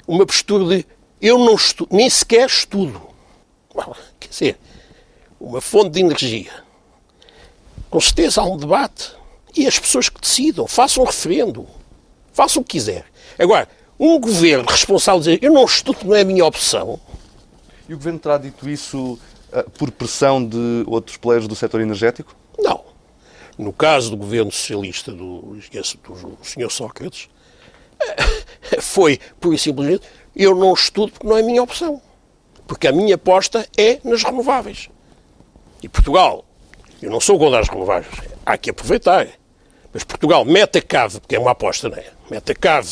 uma 0.06 0.24
postura 0.24 0.64
de 0.64 0.86
eu 1.20 1.38
não 1.38 1.54
estudo, 1.54 1.88
nem 1.94 2.08
sequer 2.08 2.46
estudo. 2.46 3.00
Quer 4.20 4.28
dizer, 4.28 4.58
uma 5.40 5.60
fonte 5.60 5.90
de 5.90 6.00
energia. 6.00 6.52
Com 7.90 8.00
certeza 8.00 8.40
há 8.40 8.44
um 8.44 8.56
debate. 8.56 9.12
E 9.56 9.66
as 9.66 9.78
pessoas 9.78 10.08
que 10.08 10.20
decidam, 10.20 10.66
façam 10.66 11.02
um 11.02 11.06
referendo. 11.06 11.66
Façam 12.32 12.60
o 12.60 12.64
que 12.64 12.72
quiser. 12.72 13.06
Agora, 13.38 13.68
um 13.98 14.20
governo 14.20 14.68
responsável 14.68 15.20
dizer 15.20 15.38
eu 15.42 15.52
não 15.52 15.64
estudo, 15.64 16.04
não 16.04 16.14
é 16.14 16.20
a 16.20 16.24
minha 16.24 16.44
opção. 16.44 17.00
E 17.88 17.94
o 17.94 17.96
governo 17.96 18.18
terá 18.18 18.38
dito 18.38 18.68
isso 18.68 19.18
por 19.78 19.90
pressão 19.90 20.44
de 20.44 20.84
outros 20.86 21.16
players 21.16 21.46
do 21.46 21.54
setor 21.54 21.80
energético? 21.80 22.34
Não. 22.58 22.84
No 23.56 23.72
caso 23.72 24.10
do 24.10 24.16
governo 24.16 24.50
socialista 24.50 25.12
do, 25.12 25.40
do 25.40 26.38
Sr. 26.42 26.70
Sócrates, 26.70 27.28
foi, 28.80 29.18
por 29.40 29.54
e 29.54 29.58
simplesmente, 29.58 30.06
eu 30.34 30.54
não 30.54 30.74
estudo 30.74 31.12
porque 31.12 31.26
não 31.26 31.36
é 31.36 31.42
minha 31.42 31.62
opção. 31.62 32.00
Porque 32.66 32.88
a 32.88 32.92
minha 32.92 33.14
aposta 33.14 33.66
é 33.78 34.00
nas 34.04 34.22
renováveis. 34.22 34.90
E 35.82 35.88
Portugal, 35.88 36.44
eu 37.00 37.10
não 37.10 37.20
sou 37.20 37.38
contra 37.38 37.60
as 37.60 37.68
renováveis, 37.68 38.14
há 38.44 38.58
que 38.58 38.70
aproveitar. 38.70 39.28
Mas 39.92 40.04
Portugal 40.04 40.44
mete 40.44 40.78
a 40.78 40.82
cave, 40.82 41.20
porque 41.20 41.36
é 41.36 41.38
uma 41.38 41.52
aposta, 41.52 41.88
não 41.88 41.96
é? 41.96 42.04
Mete 42.30 42.52
a 42.52 42.54
cave 42.54 42.90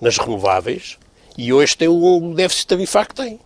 nas 0.00 0.16
renováveis 0.16 0.98
e 1.36 1.52
hoje 1.52 1.76
tem 1.76 1.88
o 1.88 2.34
déficit 2.34 2.68
tarifário 2.68 3.08
que 3.08 3.14
tem. 3.14 3.40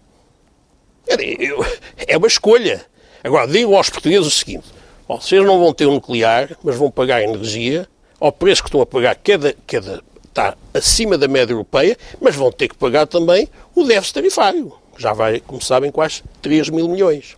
É 2.07 2.17
uma 2.17 2.27
escolha. 2.27 2.85
Agora, 3.23 3.47
digo 3.47 3.75
aos 3.77 3.91
portugueses 3.91 4.27
o 4.27 4.31
seguinte: 4.31 4.67
vocês 5.09 5.45
não 5.45 5.59
vão 5.59 5.73
ter 5.73 5.87
um 5.87 5.95
nuclear, 5.95 6.57
mas 6.63 6.77
vão 6.77 6.91
pagar 6.91 7.23
energia 7.23 7.89
ao 8.19 8.33
preço 8.33 8.63
que 8.63 8.69
estão 8.69 8.81
a 8.81 8.87
pagar 8.87 9.15
cada, 9.17 9.55
cada 9.67 10.03
está 10.37 10.57
acima 10.75 11.17
da 11.17 11.27
média 11.27 11.53
europeia, 11.55 11.97
mas 12.21 12.37
vão 12.37 12.53
ter 12.53 12.69
que 12.69 12.77
pagar 12.77 13.07
também 13.07 13.49
o 13.75 13.85
déficit 13.85 14.15
tarifário, 14.15 14.73
que 14.95 15.03
já 15.03 15.13
vai, 15.15 15.41
como 15.41 15.63
sabem, 15.63 15.91
quase 15.91 16.23
3 16.43 16.69
mil 16.69 16.89
milhões. 16.89 17.37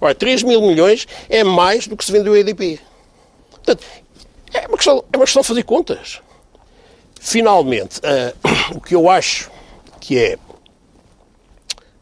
Ora, 0.00 0.14
3 0.14 0.42
mil 0.42 0.60
milhões 0.60 1.06
é 1.28 1.44
mais 1.44 1.86
do 1.86 1.96
que 1.96 2.04
se 2.04 2.10
vendeu 2.10 2.32
a 2.32 2.38
EDP. 2.38 2.80
Portanto, 3.50 3.84
é 4.52 4.66
uma 4.66 4.76
questão, 4.76 5.04
é 5.12 5.16
uma 5.16 5.24
questão 5.24 5.42
de 5.42 5.48
fazer 5.48 5.62
contas. 5.62 6.20
Finalmente, 7.20 8.00
uh, 8.00 8.74
o 8.76 8.80
que 8.80 8.94
eu 8.94 9.08
acho 9.08 9.48
que 10.00 10.18
é 10.18 10.36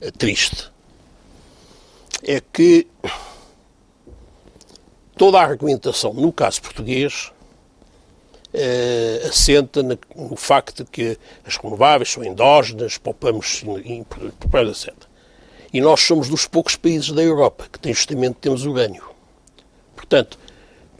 uh, 0.01 0.13
triste 0.17 0.71
é 2.23 2.41
que 2.41 2.87
toda 5.17 5.39
a 5.39 5.43
argumentação, 5.43 6.13
no 6.13 6.33
caso 6.33 6.63
português, 6.63 7.31
uh, 8.55 9.29
assenta 9.29 9.83
no 9.83 10.37
facto 10.37 10.85
de 10.85 10.91
que 10.91 11.19
as 11.45 11.57
renováveis 11.57 12.11
são 12.11 12.25
endógenas, 12.25 12.99
poupamos, 12.99 13.63
etc. 13.63 14.95
E 15.73 15.81
nós 15.81 16.01
somos 16.01 16.29
dos 16.29 16.47
poucos 16.47 16.77
países 16.77 17.13
da 17.13 17.23
Europa 17.23 17.69
que 17.71 17.79
tem 17.79 17.95
justamente 17.95 18.37
temos 18.41 18.65
urânio. 18.65 19.09
Portanto, 19.95 20.39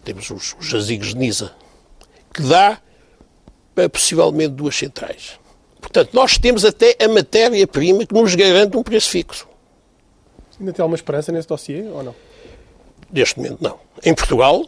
temos 0.05 0.31
os, 0.31 0.55
os 0.59 0.67
jazigos 0.67 1.09
de 1.09 1.17
Nisa, 1.17 1.53
que 2.33 2.43
dá 2.43 2.81
para 3.75 3.89
possivelmente 3.89 4.55
duas 4.55 4.77
centrais. 4.77 5.39
Portanto, 5.81 6.11
nós 6.13 6.39
temos 6.39 6.65
até 6.65 6.97
a 7.03 7.09
matéria-prima 7.09 8.07
que 8.07 8.15
nos 8.15 8.35
garante 8.35 8.77
um 8.77 8.83
preço 8.83 9.11
fixo. 9.11 9.49
Ainda 10.61 10.75
tem 10.75 10.83
alguma 10.83 10.97
esperança 10.97 11.33
nesse 11.33 11.49
dossiê 11.49 11.83
ou 11.89 12.03
não? 12.03 12.15
Neste 13.11 13.39
momento, 13.39 13.63
não. 13.63 13.79
Em 14.05 14.15
Portugal, 14.15 14.65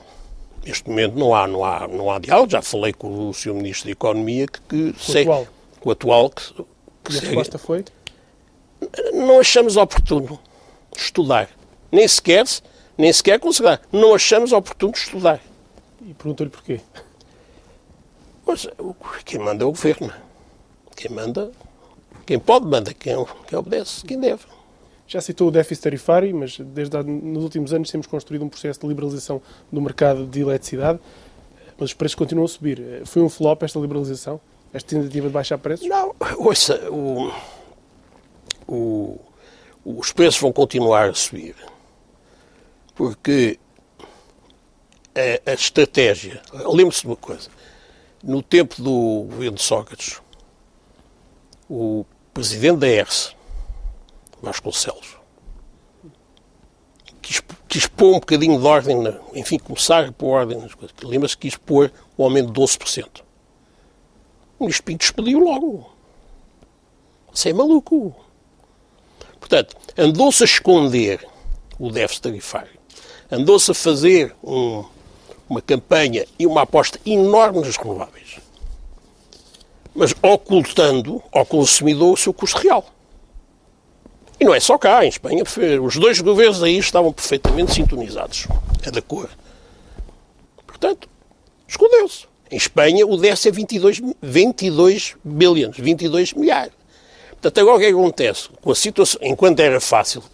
neste 0.64 0.88
momento 0.88 1.16
não 1.16 1.34
há, 1.34 1.46
não 1.46 1.64
há, 1.64 1.86
não 1.86 2.10
há 2.10 2.18
diálogo. 2.18 2.50
Já 2.50 2.62
falei 2.62 2.94
com 2.94 3.28
o 3.28 3.34
Sr. 3.34 3.52
Ministro 3.52 3.86
da 3.86 3.92
Economia 3.92 4.46
que, 4.46 4.60
que 4.60 4.76
o 4.76 4.98
segue, 4.98 5.30
atual. 5.30 5.46
Com 5.80 5.88
o 5.90 5.92
atual 5.92 6.30
que, 6.30 6.54
que 7.04 7.12
e 7.12 7.18
a 7.18 7.20
resposta 7.20 7.58
foi? 7.58 7.84
Não 9.12 9.38
achamos 9.38 9.76
oportuno 9.76 10.40
estudar. 10.96 11.50
Nem 11.90 12.08
sequer, 12.08 12.44
nem 12.96 13.12
sequer 13.12 13.38
considerar. 13.38 13.82
Não 13.92 14.14
achamos 14.14 14.52
oportuno 14.52 14.94
estudar. 14.96 15.40
E 16.00 16.14
perguntou-lhe 16.14 16.50
porquê? 16.50 16.80
Mas 18.46 18.66
quem 19.24 19.38
manda 19.38 19.62
é 19.62 19.66
o 19.66 19.70
governo. 19.70 20.12
Quem 20.96 21.10
manda, 21.10 21.52
quem 22.26 22.38
pode 22.38 22.66
manda, 22.66 22.92
quem, 22.94 23.14
quem 23.46 23.58
obedece, 23.58 24.04
quem 24.04 24.18
deve. 24.18 24.44
Já 25.12 25.20
citou 25.20 25.48
o 25.48 25.50
déficit 25.50 25.82
tarifário, 25.82 26.34
mas 26.34 26.58
desde 26.58 27.02
nos 27.02 27.44
últimos 27.44 27.74
anos 27.74 27.90
temos 27.90 28.06
construído 28.06 28.46
um 28.46 28.48
processo 28.48 28.80
de 28.80 28.86
liberalização 28.86 29.42
do 29.70 29.78
mercado 29.78 30.26
de 30.26 30.40
eletricidade, 30.40 30.98
mas 31.76 31.90
os 31.90 31.94
preços 31.94 32.14
continuam 32.14 32.46
a 32.46 32.48
subir. 32.48 33.02
Foi 33.04 33.20
um 33.20 33.28
flop 33.28 33.62
esta 33.62 33.78
liberalização? 33.78 34.40
Esta 34.72 34.96
tentativa 34.96 35.26
de 35.26 35.32
baixar 35.34 35.58
preços? 35.58 35.86
Não, 35.86 36.14
ouça, 36.38 36.90
o, 36.90 37.30
o, 38.66 39.20
os 39.84 40.12
preços 40.12 40.40
vão 40.40 40.50
continuar 40.50 41.10
a 41.10 41.14
subir, 41.14 41.56
porque 42.94 43.58
a, 45.14 45.50
a 45.50 45.52
estratégia. 45.52 46.40
Lembre-se 46.64 47.02
de 47.02 47.08
uma 47.08 47.16
coisa: 47.16 47.50
no 48.24 48.42
tempo 48.42 48.80
do 48.80 49.26
governo 49.28 49.58
de 49.58 49.62
Sócrates, 49.62 50.22
o 51.68 52.06
presidente 52.32 52.78
da 52.78 52.88
ERSE, 52.88 53.41
Vasconcelos, 54.42 55.16
quis, 57.22 57.40
quis 57.68 57.86
pôr 57.86 58.16
um 58.16 58.20
bocadinho 58.20 58.60
de 58.60 58.66
ordem, 58.66 59.00
na, 59.00 59.14
enfim, 59.34 59.58
começar 59.58 60.04
a 60.08 60.12
pôr 60.12 60.30
ordem 60.30 60.58
nas 60.58 60.74
coisas. 60.74 60.94
Lembra-se 61.02 61.36
que 61.36 61.48
quis 61.48 61.56
pôr 61.56 61.92
o 62.16 62.24
aumento 62.24 62.50
de 62.50 62.60
12%. 62.60 63.22
O 64.58 64.64
ministro 64.64 64.84
Pinto 64.84 65.04
expediu 65.04 65.38
logo. 65.38 65.90
Você 67.32 67.50
é 67.50 67.52
maluco. 67.52 68.14
Portanto, 69.40 69.76
andou-se 69.96 70.42
a 70.42 70.46
esconder 70.46 71.26
o 71.78 71.90
déficit 71.90 72.22
tarifário. 72.22 72.78
Andou-se 73.30 73.70
a 73.70 73.74
fazer 73.74 74.36
um, 74.44 74.84
uma 75.48 75.60
campanha 75.62 76.26
e 76.38 76.46
uma 76.46 76.62
aposta 76.62 77.00
enorme 77.04 77.60
nas 77.60 77.76
renováveis. 77.76 78.38
Mas 79.94 80.14
ocultando 80.22 81.22
ao 81.32 81.44
consumidor 81.44 82.12
o 82.12 82.16
seu 82.16 82.32
custo 82.32 82.58
real. 82.58 82.91
E 84.42 84.44
não 84.44 84.52
é 84.52 84.58
só 84.58 84.76
cá, 84.76 85.04
em 85.04 85.08
Espanha, 85.08 85.44
os 85.80 85.96
dois 85.96 86.20
governos 86.20 86.64
aí 86.64 86.76
estavam 86.76 87.12
perfeitamente 87.12 87.74
sintonizados. 87.74 88.48
É 88.84 88.90
da 88.90 89.00
cor. 89.00 89.30
Portanto, 90.66 91.08
escondeu-se. 91.68 92.24
Em 92.50 92.56
Espanha, 92.56 93.06
o 93.06 93.16
déficit 93.16 93.50
é 93.50 93.52
22, 93.52 94.02
22 94.20 95.14
bilhões, 95.22 95.76
22 95.76 96.32
milhares. 96.32 96.72
Portanto, 97.30 97.60
agora 97.60 97.76
o 97.76 97.78
que, 97.78 97.86
é 97.86 97.90
acontece? 97.90 98.48
Com 98.60 98.72
a 98.72 98.74
situação, 98.74 99.20
enquanto 99.22 99.60
era 99.60 99.80
fácil, 99.80 100.24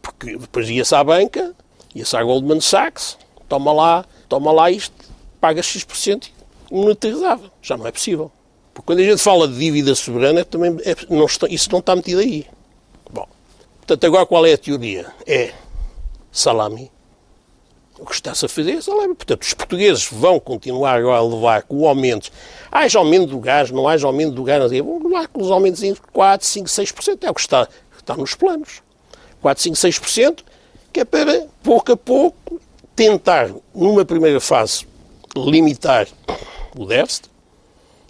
porque 0.00 0.36
depois 0.36 0.70
ia-se 0.70 0.94
à 0.94 1.02
banca, 1.02 1.56
ia-se 1.96 2.16
à 2.16 2.22
Goldman 2.22 2.60
Sachs, 2.60 3.18
toma 3.48 3.72
lá, 3.72 4.04
toma 4.28 4.52
lá 4.52 4.70
isto, 4.70 4.94
paga 5.40 5.60
X% 5.60 6.30
e 6.70 6.74
monetarizava. 6.76 7.50
Já 7.60 7.76
não 7.76 7.84
é 7.84 7.90
possível. 7.90 8.30
Porque 8.72 8.86
quando 8.86 9.00
a 9.00 9.04
gente 9.04 9.20
fala 9.20 9.48
de 9.48 9.58
dívida 9.58 9.92
soberana, 9.96 10.44
também 10.44 10.76
é, 10.84 10.94
não 11.10 11.26
está, 11.26 11.48
isso 11.48 11.68
não 11.72 11.80
está 11.80 11.96
metido 11.96 12.20
aí. 12.20 12.46
Portanto, 13.12 14.06
agora 14.06 14.26
qual 14.26 14.46
é 14.46 14.52
a 14.52 14.58
teoria? 14.58 15.12
É 15.26 15.52
salami. 16.30 16.90
O 17.98 18.06
que 18.06 18.14
está-se 18.14 18.46
a 18.46 18.48
fazer 18.48 18.72
é 18.72 18.80
salami. 18.80 19.14
Portanto, 19.14 19.42
os 19.42 19.54
portugueses 19.54 20.08
vão 20.10 20.40
continuar 20.40 20.98
agora 20.98 21.18
a 21.18 21.22
levar 21.22 21.62
com 21.62 21.86
aumentos. 21.86 22.30
Haja 22.70 22.98
aumento 22.98 23.26
do 23.26 23.38
gás, 23.38 23.70
não 23.70 23.86
haja 23.88 24.06
aumento 24.06 24.32
do 24.32 24.44
gás, 24.44 24.70
vão 24.70 25.02
levar 25.02 25.28
com 25.28 25.42
os 25.42 25.50
aumentos 25.50 25.80
de 25.80 25.94
4, 25.94 26.46
5, 26.46 26.68
6%. 26.68 27.24
É 27.24 27.30
o 27.30 27.34
que 27.34 27.40
está, 27.40 27.68
está 27.98 28.16
nos 28.16 28.34
planos. 28.34 28.82
4, 29.40 29.62
5, 29.62 29.76
6%, 29.76 30.38
que 30.92 31.00
é 31.00 31.04
para, 31.04 31.48
pouco 31.62 31.92
a 31.92 31.96
pouco, 31.96 32.60
tentar, 32.94 33.50
numa 33.74 34.04
primeira 34.04 34.40
fase, 34.40 34.86
limitar 35.36 36.06
o 36.76 36.86
déficit 36.86 37.31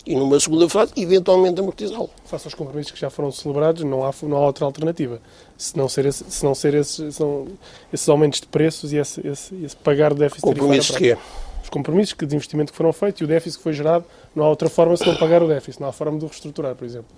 e 0.04 0.14
numa 0.14 0.38
segunda 0.40 0.68
fase, 0.68 0.92
eventualmente 0.96 1.60
amortizá-lo. 1.60 2.10
Face 2.24 2.46
aos 2.46 2.54
compromissos 2.54 2.92
que 2.92 2.98
já 2.98 3.08
foram 3.10 3.30
celebrados, 3.30 3.84
não 3.84 4.04
há, 4.04 4.12
não 4.22 4.36
há 4.36 4.46
outra 4.46 4.64
alternativa. 4.64 5.20
Se 5.56 5.76
não 5.76 5.88
ser, 5.88 6.06
esse, 6.06 6.24
se 6.28 6.44
não 6.44 6.54
ser 6.54 6.74
esses, 6.74 7.14
são 7.14 7.46
esses 7.92 8.08
aumentos 8.08 8.40
de 8.40 8.46
preços 8.46 8.92
e 8.92 8.96
esse, 8.96 9.26
esse, 9.26 9.54
esse 9.64 9.76
pagar 9.76 10.12
o 10.12 10.14
déficit 10.16 10.42
Compromissos 10.42 10.96
que 10.96 11.12
é? 11.12 11.18
Os 11.62 11.68
compromissos 11.68 12.16
de 12.18 12.34
investimento 12.34 12.72
que 12.72 12.76
foram 12.76 12.92
feitos 12.92 13.20
e 13.20 13.24
o 13.24 13.26
déficit 13.26 13.58
que 13.58 13.62
foi 13.62 13.72
gerado, 13.72 14.04
não 14.34 14.44
há 14.44 14.48
outra 14.48 14.68
forma 14.68 14.96
se 14.96 15.06
não 15.06 15.16
pagar 15.16 15.42
o 15.42 15.48
déficit, 15.48 15.80
não 15.80 15.88
há 15.88 15.92
forma 15.92 16.18
de 16.18 16.24
o 16.24 16.28
reestruturar, 16.28 16.74
por 16.74 16.84
exemplo. 16.84 17.08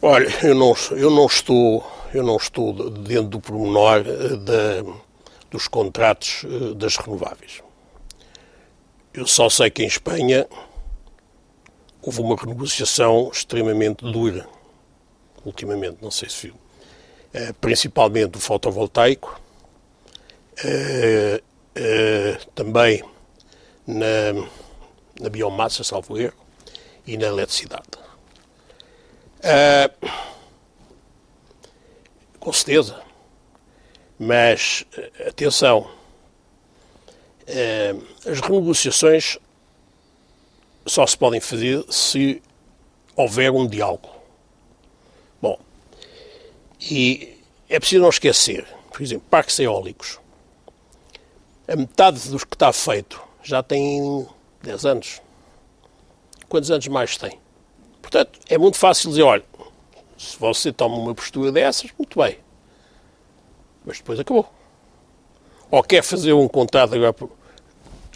Olha, 0.00 0.28
eu 0.44 0.54
não, 0.54 0.74
eu 0.92 1.10
não 1.10 1.26
estou 1.26 1.84
eu 2.12 2.22
não 2.22 2.36
estou 2.36 2.72
dentro 2.72 3.28
do 3.28 3.40
pormenor 3.40 4.02
eh, 4.06 4.82
dos 5.50 5.68
contratos 5.68 6.44
eh, 6.44 6.74
das 6.74 6.96
renováveis. 6.96 7.62
Eu 9.12 9.26
só 9.26 9.48
sei 9.50 9.70
que 9.70 9.82
em 9.82 9.86
Espanha 9.86 10.46
houve 12.08 12.22
uma 12.22 12.34
renegociação 12.36 13.30
extremamente 13.30 14.02
dura, 14.10 14.48
ultimamente, 15.44 15.98
não 16.00 16.10
sei 16.10 16.30
se 16.30 16.46
viu. 16.46 16.54
Uh, 16.54 17.52
principalmente 17.60 18.38
o 18.38 18.40
fotovoltaico, 18.40 19.38
uh, 20.64 21.36
uh, 21.36 22.46
também 22.54 23.04
na, 23.86 24.32
na, 25.20 25.28
biomassa, 25.28 25.84
salvo 25.84 26.18
erro, 26.18 26.32
e 27.06 27.18
na 27.18 27.26
eletricidade. 27.26 27.82
com 32.40 32.52
certeza. 32.52 33.02
Mas, 34.18 34.84
atenção, 35.26 35.90
as 38.26 38.40
renegociações 38.40 39.38
só 40.88 41.06
se 41.06 41.16
podem 41.16 41.40
fazer 41.40 41.84
se 41.90 42.42
houver 43.14 43.50
um 43.50 43.66
diálogo. 43.66 44.08
Bom, 45.40 45.58
e 46.80 47.38
é 47.68 47.78
preciso 47.78 48.02
não 48.02 48.08
esquecer, 48.08 48.66
por 48.90 49.02
exemplo, 49.02 49.26
parques 49.28 49.58
eólicos. 49.58 50.18
A 51.66 51.76
metade 51.76 52.28
dos 52.30 52.44
que 52.44 52.54
está 52.54 52.72
feito 52.72 53.20
já 53.42 53.62
tem 53.62 54.26
10 54.62 54.86
anos. 54.86 55.20
Quantos 56.48 56.70
anos 56.70 56.88
mais 56.88 57.16
tem? 57.16 57.38
Portanto, 58.00 58.40
é 58.48 58.56
muito 58.56 58.78
fácil 58.78 59.10
dizer, 59.10 59.22
olha, 59.22 59.44
se 60.16 60.38
você 60.38 60.72
toma 60.72 60.96
uma 60.96 61.14
postura 61.14 61.52
dessas, 61.52 61.90
muito 61.98 62.18
bem. 62.18 62.38
Mas 63.84 63.98
depois 63.98 64.18
acabou. 64.18 64.50
Ou 65.70 65.82
quer 65.82 66.02
fazer 66.02 66.32
um 66.32 66.48
contrato 66.48 66.94
agora, 66.94 67.14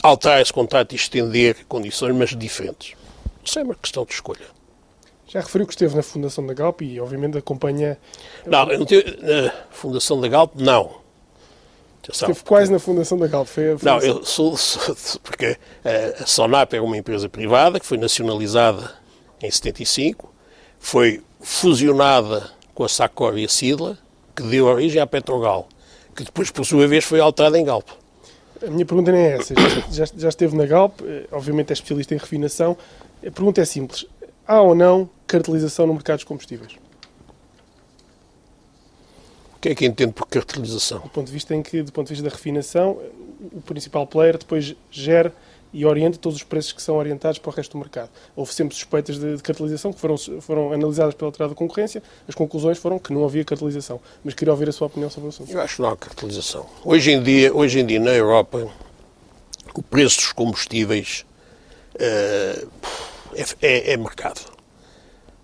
alterar 0.03 0.41
esse 0.41 0.53
contrato 0.53 0.93
e 0.93 0.97
estender 0.97 1.65
condições, 1.67 2.15
mas 2.15 2.31
diferentes. 2.31 2.95
Isso 3.45 3.59
é 3.59 3.63
uma 3.63 3.75
questão 3.75 4.05
de 4.05 4.13
escolha. 4.13 4.47
Já 5.29 5.41
referiu 5.41 5.67
que 5.67 5.73
esteve 5.73 5.97
na 5.97 6.03
fundação 6.03 6.47
da 6.47 6.53
Galp 6.53 6.83
e, 6.83 7.01
obviamente, 7.01 7.39
acompanha. 7.39 7.97
Não, 8.45 8.71
eu 8.71 8.79
não 8.81 8.87
tive, 8.87 9.17
na 9.23 9.53
fundação 9.71 10.21
da 10.21 10.29
Galp, 10.29 10.55
não. 10.57 11.01
Esteve 12.07 12.43
quase 12.43 12.71
na 12.71 12.79
fundação 12.79 13.17
da 13.17 13.27
Galp. 13.29 13.47
Foi 13.47 13.77
não, 13.83 13.99
eu 14.01 14.25
sou, 14.25 14.57
sou 14.57 14.95
porque 15.23 15.57
a 16.21 16.27
Sonap 16.27 16.75
é 16.75 16.81
uma 16.81 16.97
empresa 16.97 17.29
privada 17.29 17.79
que 17.79 17.87
foi 17.87 17.97
nacionalizada 17.97 18.93
em 19.41 19.51
75, 19.51 20.33
foi 20.79 21.23
fusionada 21.41 22.51
com 22.75 22.85
a 22.85 22.89
Sacor 22.89 23.39
e 23.39 23.45
a 23.45 23.49
Sidla, 23.49 23.97
que 24.35 24.43
deu 24.43 24.67
origem 24.67 25.01
à 25.01 25.07
Petrogal, 25.07 25.69
que 26.15 26.25
depois, 26.25 26.51
por 26.51 26.65
sua 26.65 26.87
vez, 26.87 27.05
foi 27.05 27.21
alterada 27.21 27.59
em 27.59 27.65
Galp. 27.65 27.89
A 28.67 28.71
minha 28.71 28.87
pergunta 28.87 29.11
nem 29.11 29.23
é 29.23 29.33
essa. 29.37 29.55
Já, 29.91 30.05
já 30.17 30.29
esteve 30.29 30.57
na 30.57 30.65
Galp, 30.67 31.01
eh, 31.03 31.27
obviamente 31.33 31.71
é 31.71 31.73
especialista 31.73 32.15
em 32.15 32.19
refinação. 32.19 32.77
A 33.27 33.31
pergunta 33.31 33.61
é 33.61 33.65
simples. 33.65 34.07
Há 34.47 34.61
ou 34.61 34.75
não 34.75 35.09
cartelização 35.27 35.87
no 35.87 35.95
mercado 35.95 36.19
dos 36.19 36.25
combustíveis? 36.25 36.73
O 39.57 39.61
que 39.61 39.71
é 39.71 39.75
que 39.75 39.87
entende 39.87 40.13
por 40.13 40.27
cartelização? 40.27 41.01
Do 41.01 41.09
ponto 41.09 41.27
de 41.27 41.33
vista 41.33 41.55
em 41.55 41.63
que, 41.63 41.83
do 41.83 41.93
ponto 41.93 42.09
de 42.09 42.15
vista 42.15 42.29
da 42.29 42.35
refinação, 42.35 42.99
o 43.53 43.61
principal 43.61 44.07
player 44.07 44.39
depois 44.39 44.75
gera 44.91 45.33
e 45.73 45.87
orienta 45.87 46.19
todos 46.19 46.37
os 46.37 46.43
preços 46.43 46.73
que 46.73 46.83
são 46.83 46.97
orientados 46.97 47.39
para 47.39 47.51
o 47.51 47.53
resto 47.53 47.73
do 47.73 47.79
mercado. 47.79 48.11
Houve 48.37 48.53
sempre 48.53 48.75
suspeitas 48.75 49.19
de, 49.19 49.37
de 49.37 49.43
cartelização 49.43 49.93
que 49.93 49.99
foram, 49.99 50.19
foram 50.19 50.73
analisadas 50.73 51.15
pela 51.15 51.29
autoridade 51.29 51.55
da 51.55 51.59
concorrência. 51.59 52.03
As 52.29 52.35
conclusões 52.35 52.79
foram 52.79 52.99
que 52.99 53.13
não 53.13 53.25
havia 53.25 53.45
cartelização. 53.45 54.01
Mas 54.23 54.35
queria 54.35 54.53
ouvir 54.53 54.69
a 54.69 54.73
sua 54.73 54.89
opinião 54.89 55.09
sobre 55.09 55.27
o 55.27 55.31
assunto. 55.31 55.51
Eu 55.51 55.61
acho 55.61 55.77
que 55.77 55.83
não 55.83 55.89
há 55.89 55.97
cartelização. 55.97 56.67
Hoje 56.85 57.13
em 57.13 57.23
dia, 57.23 57.55
hoje 57.55 57.81
em 57.81 57.87
dia 57.87 58.01
na 58.01 58.13
Europa, 58.13 58.71
o 59.75 59.83
preço 59.83 60.17
dos 60.17 60.33
combustíveis 60.33 61.25
uh, 61.95 62.69
é, 63.63 63.93
é, 63.93 63.97
mercado. 63.97 64.41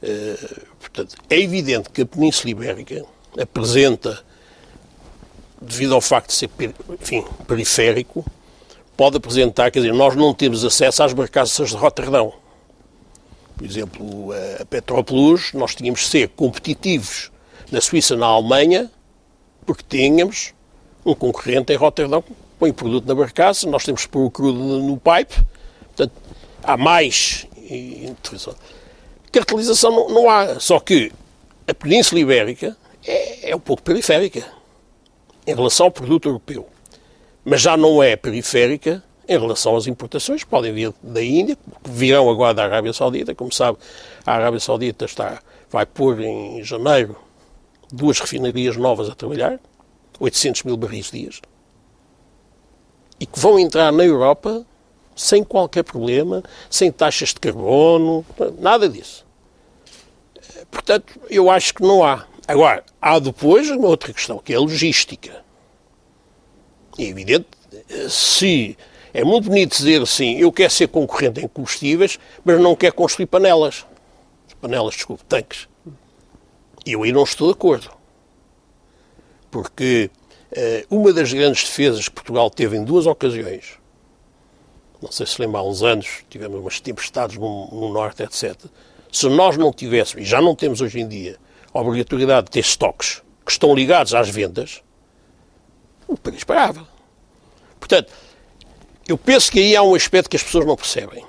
Uh, 0.02 0.66
portanto, 0.78 1.16
é 1.30 1.40
evidente 1.40 1.88
que 1.90 2.02
a 2.02 2.06
Península 2.06 2.50
Ibérica 2.50 3.04
apresenta, 3.40 4.22
devido 5.60 5.94
ao 5.94 6.00
facto 6.00 6.28
de 6.28 6.34
ser 6.34 6.50
enfim, 7.00 7.24
periférico, 7.46 8.24
pode 8.98 9.16
apresentar, 9.16 9.70
quer 9.70 9.78
dizer, 9.78 9.94
nós 9.94 10.16
não 10.16 10.34
temos 10.34 10.64
acesso 10.64 11.04
às 11.04 11.12
barcaças 11.12 11.68
de 11.70 11.76
Roterdão. 11.76 12.32
Por 13.56 13.64
exemplo, 13.64 14.30
a 14.60 14.64
Petroplus, 14.64 15.52
nós 15.52 15.72
tínhamos 15.76 16.00
de 16.00 16.06
ser 16.08 16.28
competitivos 16.30 17.30
na 17.70 17.80
Suíça, 17.80 18.16
na 18.16 18.26
Alemanha, 18.26 18.90
porque 19.64 19.84
tínhamos 19.88 20.52
um 21.06 21.14
concorrente 21.14 21.72
em 21.72 21.76
Roterdão 21.76 22.22
que 22.22 22.32
põe 22.58 22.72
produto 22.72 23.06
na 23.06 23.14
barcaça, 23.14 23.70
nós 23.70 23.84
temos 23.84 24.02
que 24.04 24.08
pôr 24.08 24.24
o 24.24 24.30
crudo 24.32 24.58
no 24.58 24.96
pipe, 24.96 25.46
portanto, 25.86 26.12
há 26.64 26.76
mais 26.76 27.46
Cartelização 29.30 29.92
não, 29.92 30.08
não, 30.08 30.28
há, 30.28 30.58
só 30.58 30.80
que 30.80 31.12
a 31.68 31.74
Península 31.74 32.20
Ibérica 32.20 32.76
é, 33.06 33.50
é 33.50 33.54
um 33.54 33.60
pouco 33.60 33.80
periférica 33.80 34.44
em 35.46 35.54
relação 35.54 35.86
ao 35.86 35.92
produto 35.92 36.28
europeu 36.28 36.66
mas 37.48 37.62
já 37.62 37.78
não 37.78 38.02
é 38.02 38.14
periférica 38.14 39.02
em 39.26 39.38
relação 39.38 39.74
às 39.74 39.86
importações, 39.86 40.44
podem 40.44 40.70
vir 40.70 40.92
da 41.02 41.22
Índia, 41.22 41.56
que 41.56 41.90
virão 41.90 42.28
agora 42.28 42.52
da 42.52 42.64
Arábia 42.64 42.92
Saudita. 42.92 43.34
Como 43.34 43.50
sabe, 43.50 43.78
a 44.26 44.34
Arábia 44.34 44.60
Saudita 44.60 45.06
está, 45.06 45.40
vai 45.70 45.86
pôr 45.86 46.20
em 46.20 46.62
janeiro 46.62 47.16
duas 47.90 48.20
refinarias 48.20 48.76
novas 48.76 49.08
a 49.08 49.14
trabalhar, 49.14 49.58
800 50.20 50.64
mil 50.64 50.76
barris 50.76 51.10
dias, 51.10 51.40
e 53.18 53.24
que 53.24 53.38
vão 53.38 53.58
entrar 53.58 53.90
na 53.92 54.04
Europa 54.04 54.66
sem 55.16 55.42
qualquer 55.42 55.84
problema, 55.84 56.42
sem 56.68 56.92
taxas 56.92 57.30
de 57.30 57.40
carbono, 57.40 58.26
nada 58.58 58.90
disso. 58.90 59.26
Portanto, 60.70 61.18
eu 61.30 61.48
acho 61.48 61.72
que 61.72 61.82
não 61.82 62.04
há. 62.04 62.26
Agora, 62.46 62.84
há 63.00 63.18
depois 63.18 63.70
uma 63.70 63.88
outra 63.88 64.12
questão, 64.12 64.38
que 64.38 64.52
é 64.52 64.56
a 64.56 64.60
logística. 64.60 65.47
É 66.98 67.02
evidente, 67.04 67.46
se 68.08 68.76
é 69.12 69.24
muito 69.24 69.48
bonito 69.48 69.76
dizer 69.76 70.02
assim, 70.02 70.36
eu 70.36 70.52
quero 70.52 70.70
ser 70.70 70.88
concorrente 70.88 71.40
em 71.40 71.48
combustíveis, 71.48 72.18
mas 72.44 72.60
não 72.60 72.76
quero 72.76 72.94
construir 72.94 73.26
panelas. 73.26 73.86
Panelas, 74.60 74.94
desculpe, 74.94 75.24
tanques. 75.24 75.68
Eu 76.84 77.02
aí 77.02 77.12
não 77.12 77.22
estou 77.22 77.48
de 77.48 77.54
acordo. 77.54 77.90
Porque 79.50 80.10
uh, 80.52 80.96
uma 80.96 81.12
das 81.12 81.32
grandes 81.32 81.64
defesas 81.64 82.08
que 82.08 82.14
Portugal 82.14 82.50
teve 82.50 82.76
em 82.76 82.84
duas 82.84 83.06
ocasiões, 83.06 83.78
não 85.00 85.10
sei 85.10 85.26
se 85.26 85.40
lembra, 85.40 85.60
há 85.60 85.62
uns 85.62 85.82
anos, 85.82 86.24
tivemos 86.28 86.60
umas 86.60 86.80
tempestades 86.80 87.36
no, 87.36 87.68
no 87.68 87.92
Norte, 87.92 88.22
etc. 88.22 88.56
Se 89.10 89.28
nós 89.28 89.56
não 89.56 89.72
tivéssemos, 89.72 90.26
e 90.26 90.28
já 90.28 90.42
não 90.42 90.54
temos 90.54 90.80
hoje 90.80 91.00
em 91.00 91.08
dia, 91.08 91.38
a 91.72 91.80
obrigatoriedade 91.80 92.46
de 92.46 92.50
ter 92.50 92.60
estoques 92.60 93.22
que 93.44 93.52
estão 93.52 93.74
ligados 93.74 94.14
às 94.14 94.28
vendas, 94.28 94.82
o 96.08 96.16
país 96.16 96.42
parava. 96.42 96.88
Portanto, 97.78 98.12
eu 99.06 99.16
penso 99.16 99.52
que 99.52 99.60
aí 99.60 99.76
há 99.76 99.82
um 99.82 99.94
aspecto 99.94 100.28
que 100.28 100.36
as 100.36 100.42
pessoas 100.42 100.66
não 100.66 100.74
percebem. 100.74 101.24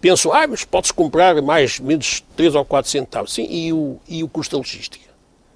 Pensam, 0.00 0.32
ah, 0.32 0.46
mas 0.46 0.64
pode-se 0.64 0.92
comprar 0.92 1.40
mais, 1.42 1.80
menos 1.80 2.22
3 2.36 2.54
ou 2.54 2.64
4 2.64 2.90
centavos. 2.90 3.32
Sim, 3.32 3.46
e 3.50 3.72
o, 3.72 3.98
e 4.06 4.22
o 4.22 4.28
custo 4.28 4.56
da 4.56 4.58
logística? 4.58 5.06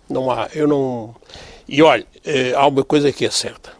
Não 0.09 0.31
há, 0.31 0.49
eu 0.55 0.67
não... 0.67 1.15
E 1.69 1.83
olha, 1.83 2.05
eh, 2.25 2.53
há 2.57 2.67
uma 2.67 2.83
coisa 2.83 3.13
que 3.13 3.25
é 3.25 3.31
certa. 3.31 3.73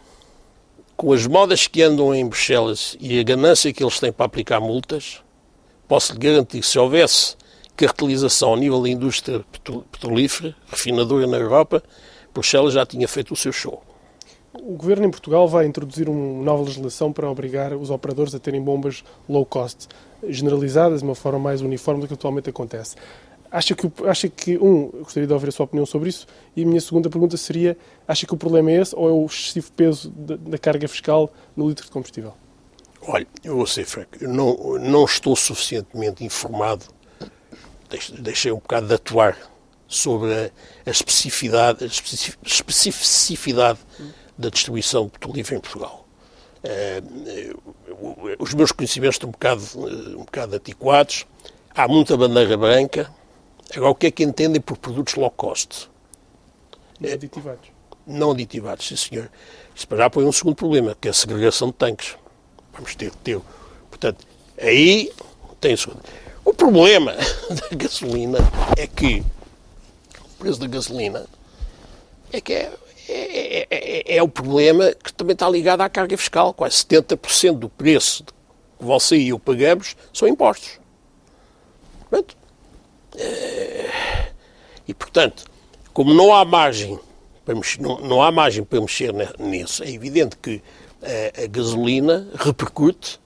Com 0.95 1.11
as 1.11 1.27
modas 1.27 1.67
que 1.67 1.81
andam 1.81 2.15
em 2.15 2.25
Bruxelas 2.25 2.95
e 3.01 3.19
a 3.19 3.23
ganância 3.23 3.73
que 3.73 3.83
eles 3.83 3.99
têm 3.99 4.13
para 4.13 4.27
aplicar 4.27 4.61
multas, 4.61 5.21
posso 5.87 6.13
lhe 6.13 6.19
garantir 6.19 6.61
que 6.61 6.67
se 6.67 6.79
houvesse 6.79 7.35
cartelização 7.75 8.49
ao 8.49 8.55
nível 8.55 8.81
da 8.81 8.89
indústria 8.89 9.43
petrolífera, 9.91 10.55
refinadora 10.67 11.27
na 11.27 11.37
Europa, 11.37 11.83
Bruxelas 12.33 12.73
já 12.73 12.85
tinha 12.85 13.07
feito 13.07 13.33
o 13.33 13.35
seu 13.35 13.51
show. 13.51 13.83
O 14.63 14.75
governo 14.75 15.07
em 15.07 15.09
Portugal 15.09 15.47
vai 15.47 15.65
introduzir 15.65 16.07
uma 16.07 16.43
nova 16.43 16.61
legislação 16.61 17.11
para 17.11 17.27
obrigar 17.27 17.73
os 17.73 17.89
operadores 17.89 18.35
a 18.35 18.39
terem 18.39 18.61
bombas 18.61 19.03
low 19.27 19.43
cost, 19.43 19.87
generalizadas 20.29 20.99
de 20.99 21.05
uma 21.05 21.15
forma 21.15 21.39
mais 21.39 21.61
uniforme 21.61 22.01
do 22.01 22.07
que 22.07 22.13
atualmente 22.13 22.47
acontece. 22.47 22.95
Acha 23.49 23.73
que, 23.73 23.91
acha 24.05 24.29
que, 24.29 24.59
um, 24.59 24.89
gostaria 24.99 25.25
de 25.25 25.33
ouvir 25.33 25.49
a 25.49 25.51
sua 25.51 25.63
opinião 25.63 25.83
sobre 25.83 26.09
isso, 26.09 26.27
e 26.55 26.61
a 26.61 26.65
minha 26.65 26.79
segunda 26.79 27.09
pergunta 27.09 27.35
seria: 27.37 27.75
acha 28.07 28.27
que 28.27 28.35
o 28.35 28.37
problema 28.37 28.69
é 28.69 28.75
esse 28.75 28.95
ou 28.95 29.09
é 29.09 29.11
o 29.11 29.25
excessivo 29.25 29.71
peso 29.71 30.11
da, 30.11 30.59
carga 30.59 30.87
fiscal 30.87 31.33
no 31.55 31.67
litro 31.67 31.83
de 31.83 31.91
combustível? 31.91 32.33
Olha, 33.01 33.25
eu 33.43 33.55
vou 33.55 33.65
ser 33.65 33.83
franco, 33.83 34.11
eu 34.21 34.29
não, 34.29 34.77
não 34.79 35.05
estou 35.05 35.35
suficientemente 35.35 36.23
informado, 36.23 36.85
deixei 38.19 38.51
um 38.51 38.57
bocado 38.57 38.87
de 38.87 38.93
atuar 38.93 39.35
sobre 39.87 40.33
a, 40.33 40.51
a 40.85 40.91
especificidade, 40.91 41.83
a 41.83 41.87
especificidade 41.87 43.79
da 44.41 44.49
distribuição 44.49 45.07
petrolífera 45.07 45.57
em 45.57 45.61
Portugal. 45.61 46.05
Uh, 46.63 48.35
os 48.39 48.53
meus 48.53 48.71
conhecimentos 48.71 49.15
estão 49.15 49.29
um 49.29 49.31
bocado, 49.31 49.63
uh, 49.75 50.19
um 50.19 50.25
bocado 50.25 50.55
antiquados, 50.55 51.25
há 51.73 51.87
muita 51.87 52.17
bandeira 52.17 52.57
branca. 52.57 53.11
Agora, 53.75 53.91
o 53.91 53.95
que 53.95 54.07
é 54.07 54.11
que 54.11 54.23
entendem 54.23 54.61
por 54.61 54.77
produtos 54.77 55.15
low 55.15 55.31
cost? 55.31 55.89
Não 56.99 57.11
aditivados. 57.11 57.69
Não 58.05 58.31
aditivados, 58.31 58.87
sim 58.87 58.95
senhor. 58.95 59.31
Isso 59.75 59.87
para 59.87 59.99
já 59.99 60.09
põe 60.09 60.25
um 60.25 60.31
segundo 60.31 60.55
problema, 60.55 60.95
que 60.99 61.07
é 61.07 61.11
a 61.11 61.13
segregação 61.13 61.69
de 61.69 61.75
tanques. 61.75 62.15
Vamos 62.73 62.95
ter 62.95 63.11
que 63.11 63.17
ter. 63.17 63.41
Portanto, 63.89 64.25
aí 64.57 65.11
tem 65.59 65.73
o 65.73 65.77
segundo. 65.77 66.01
O 66.43 66.53
problema 66.53 67.13
da 67.49 67.75
gasolina 67.75 68.39
é 68.77 68.87
que 68.87 69.23
o 70.19 70.37
preço 70.39 70.59
da 70.59 70.67
gasolina 70.67 71.25
é 72.31 72.41
que 72.41 72.53
é 72.53 72.71
é, 73.11 73.59
é, 73.59 73.67
é, 73.69 74.17
é, 74.17 74.23
o 74.23 74.27
problema 74.27 74.93
que 74.93 75.13
também 75.13 75.33
está 75.33 75.49
ligado 75.49 75.81
à 75.81 75.89
carga 75.89 76.17
fiscal. 76.17 76.53
Quase 76.53 76.77
70% 76.77 77.57
do 77.57 77.69
preço 77.69 78.23
que 78.23 78.33
você 78.79 79.17
e 79.17 79.29
eu 79.29 79.39
pagamos 79.39 79.95
são 80.13 80.27
impostos. 80.27 80.79
Portanto, 82.09 82.37
é, 83.17 84.31
e, 84.87 84.93
portanto, 84.93 85.45
como 85.93 86.13
não 86.13 86.33
há 86.33 86.45
margem 86.45 86.99
para 87.43 87.55
mexer, 87.55 87.81
não, 87.81 87.99
não 87.99 88.21
há 88.21 88.31
margem 88.31 88.63
para 88.63 88.79
mexer 88.79 89.13
nisso, 89.39 89.83
é 89.83 89.89
evidente 89.89 90.37
que 90.37 90.61
a, 91.01 91.43
a 91.43 91.47
gasolina 91.47 92.29
repercute 92.35 93.19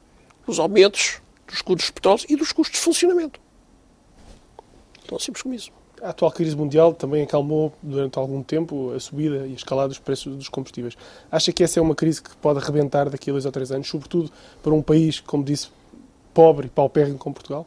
os 0.47 0.59
aumentos 0.59 1.21
dos 1.47 1.61
custos 1.61 1.87
de 1.87 1.93
petróleo 1.93 2.25
e 2.29 2.35
dos 2.35 2.51
custos 2.51 2.79
de 2.79 2.83
funcionamento. 2.83 3.39
Tão 5.07 5.19
simples 5.19 5.43
como 5.43 5.53
isso. 5.53 5.71
A 6.01 6.10
atual 6.10 6.31
crise 6.31 6.55
mundial 6.55 6.93
também 6.93 7.23
acalmou 7.23 7.73
durante 7.81 8.19
algum 8.19 8.43
tempo 8.43 8.93
a 8.93 8.99
subida 8.99 9.47
e 9.47 9.51
a 9.51 9.55
escalada 9.55 9.89
dos 9.89 9.99
preços 9.99 10.36
dos 10.36 10.49
combustíveis. 10.49 10.95
Acha 11.31 11.51
que 11.51 11.63
essa 11.63 11.79
é 11.79 11.81
uma 11.81 11.95
crise 11.95 12.21
que 12.21 12.36
pode 12.38 12.60
arrebentar 12.60 13.10
daqui 13.10 13.29
a 13.29 13.34
dois 13.34 13.45
ou 13.45 13.51
três 13.51 13.71
anos, 13.71 13.88
sobretudo 13.88 14.31
para 14.62 14.73
um 14.73 14.81
país, 14.81 15.19
como 15.19 15.43
disse, 15.43 15.69
pobre 16.34 16.67
e 16.67 16.69
paupérrimo 16.69 17.17
como 17.17 17.34
Portugal? 17.34 17.65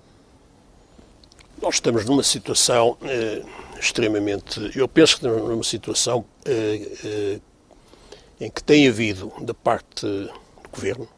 Nós 1.61 1.77
estamos 1.77 2.05
numa 2.05 2.23
situação 2.23 2.97
eh, 3.03 3.43
extremamente. 3.81 4.71
Eu 4.79 4.87
penso 4.87 5.19
que 5.19 5.27
estamos 5.27 5.49
numa 5.49 5.65
situação 5.65 6.25
eh, 6.45 6.93
eh, 7.05 7.41
em 8.41 8.51
que 8.51 8.63
tem 8.63 8.87
havido, 8.87 9.33
da 9.41 9.55
parte 9.55 10.07
do 10.07 10.69
governo, 10.71 11.09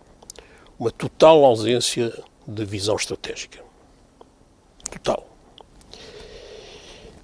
uma 0.78 0.90
total 0.90 1.44
ausência 1.44 2.10
de 2.46 2.64
visão 2.64 2.96
estratégica. 2.96 3.62
Total. 4.90 5.29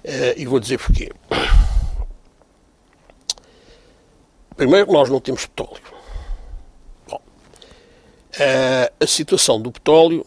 Eh, 0.09 0.35
e 0.37 0.47
vou 0.47 0.61
dizer 0.61 0.79
porquê. 0.79 1.11
Primeiro, 4.57 4.93
nós 4.93 5.11
não 5.11 5.21
temos 5.21 5.47
petróleo. 5.47 5.83
Bom, 7.09 7.21
eh, 8.39 8.93
a 9.01 9.07
situação 9.07 9.61
do 9.61 9.73
petróleo, 9.73 10.25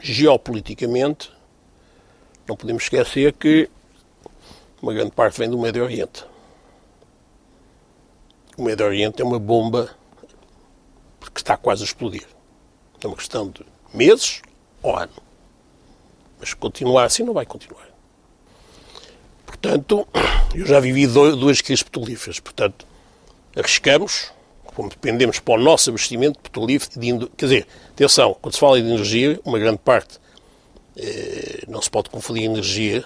geopoliticamente, 0.00 1.32
não 2.46 2.56
podemos 2.56 2.84
esquecer 2.84 3.32
que 3.32 3.68
uma 4.80 4.94
grande 4.94 5.10
parte 5.10 5.40
vem 5.40 5.50
do 5.50 5.58
Médio 5.58 5.82
Oriente. 5.82 6.24
O 8.56 8.62
Médio 8.62 8.86
Oriente 8.86 9.20
é 9.20 9.24
uma 9.24 9.40
bomba 9.40 9.90
que 11.34 11.40
está 11.40 11.56
quase 11.56 11.82
a 11.82 11.84
explodir. 11.84 12.28
É 13.02 13.06
uma 13.08 13.16
questão 13.16 13.48
de 13.50 13.66
meses 13.92 14.40
ou 14.80 14.96
ano. 14.96 15.12
Mas 16.38 16.54
continuar 16.54 17.04
assim 17.06 17.24
não 17.24 17.34
vai 17.34 17.44
continuar. 17.44 17.89
Portanto, 19.60 20.08
eu 20.54 20.64
já 20.64 20.80
vivi 20.80 21.06
duas 21.06 21.60
crises 21.60 21.82
petrolíferas. 21.82 22.40
Portanto, 22.40 22.86
arriscamos, 23.54 24.32
como 24.64 24.88
dependemos 24.88 25.38
para 25.38 25.54
o 25.54 25.58
nosso 25.58 25.90
abastecimento 25.90 26.38
petrolífero, 26.38 27.30
quer 27.36 27.46
dizer, 27.46 27.66
atenção, 27.90 28.34
quando 28.40 28.54
se 28.54 28.60
fala 28.60 28.80
de 28.80 28.88
energia, 28.88 29.38
uma 29.44 29.58
grande 29.58 29.78
parte 29.78 30.18
eh, 30.96 31.64
não 31.68 31.82
se 31.82 31.90
pode 31.90 32.08
confundir 32.08 32.44
energia 32.44 33.04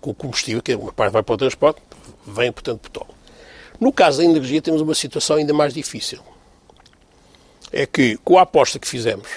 com 0.00 0.10
o 0.10 0.14
combustível, 0.14 0.62
que 0.62 0.74
uma 0.74 0.92
parte 0.92 1.12
vai 1.12 1.22
para 1.22 1.34
o 1.34 1.38
transporte, 1.38 1.80
vem, 2.26 2.50
portanto, 2.50 2.80
petróleo. 2.80 3.14
No 3.78 3.92
caso 3.92 4.18
da 4.18 4.24
energia, 4.24 4.60
temos 4.62 4.80
uma 4.80 4.94
situação 4.94 5.36
ainda 5.36 5.52
mais 5.52 5.74
difícil. 5.74 6.20
É 7.72 7.86
que, 7.86 8.16
com 8.18 8.38
a 8.38 8.42
aposta 8.42 8.78
que 8.78 8.86
fizemos 8.86 9.28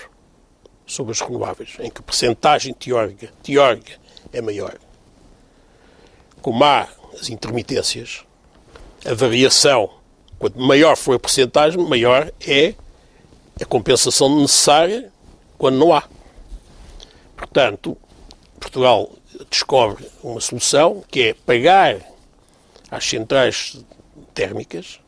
sobre 0.85 1.11
as 1.11 1.19
renováveis, 1.19 1.75
em 1.79 1.89
que 1.89 1.99
a 1.99 2.03
percentagem 2.03 2.73
teórica, 2.73 3.29
teórica 3.43 3.93
é 4.31 4.41
maior, 4.41 4.77
como 6.41 6.63
há 6.63 6.87
as 7.19 7.29
intermitências, 7.29 8.23
a 9.05 9.13
variação, 9.13 9.89
quanto 10.37 10.59
maior 10.59 10.95
for 10.95 11.15
a 11.15 11.19
percentagem, 11.19 11.81
maior 11.81 12.31
é 12.45 12.73
a 13.61 13.65
compensação 13.65 14.39
necessária 14.39 15.11
quando 15.57 15.77
não 15.77 15.93
há. 15.93 16.03
Portanto, 17.35 17.97
Portugal 18.59 19.09
descobre 19.49 20.07
uma 20.23 20.41
solução 20.41 21.03
que 21.09 21.21
é 21.21 21.33
pagar 21.33 21.97
às 22.89 23.05
centrais 23.05 23.83
térmicas 24.33 24.99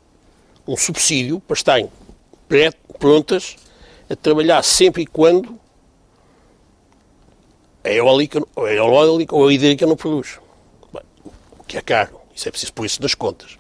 um 0.68 0.78
subsídio 0.78 1.40
para 1.40 1.56
estarem 1.56 1.90
prontas 3.00 3.56
a 4.10 4.16
trabalhar 4.16 4.64
sempre 4.64 5.04
e 5.04 5.06
quando 5.06 5.60
a 7.84 7.90
eólica, 7.90 8.42
a 8.58 8.74
eólica 8.74 9.36
ou 9.36 9.48
a 9.48 9.54
hídrica 9.54 9.86
não 9.86 9.96
produz. 9.96 10.40
Que 11.70 11.78
é 11.78 11.82
caro, 11.82 12.20
isso 12.36 12.48
é 12.48 12.52
preciso 12.52 12.74
pôr 12.74 12.86
isso 12.88 13.00
nas 13.00 13.14
contas. 13.14 13.60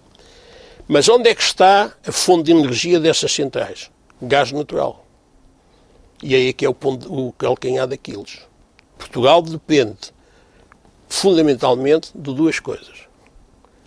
Mas 0.88 1.08
onde 1.08 1.30
é 1.30 1.36
que 1.36 1.44
está 1.44 1.94
a 2.04 2.12
fonte 2.12 2.46
de 2.46 2.52
energia 2.52 3.00
dessas 3.00 3.32
centrais? 3.32 3.92
Gás 4.20 4.52
natural. 4.52 5.06
E 6.24 6.34
aí 6.34 6.50
é 6.50 6.54
que 6.54 6.66
é 6.66 6.70
o, 6.70 6.74
ponto, 6.74 7.08
o 7.14 7.32
calcanhar 7.34 7.88
daqueles. 7.88 8.40
Portugal 8.98 9.44
depende 9.44 10.12
fundamentalmente 11.08 12.12
de 12.16 12.34
duas 12.34 12.60
coisas: 12.60 13.08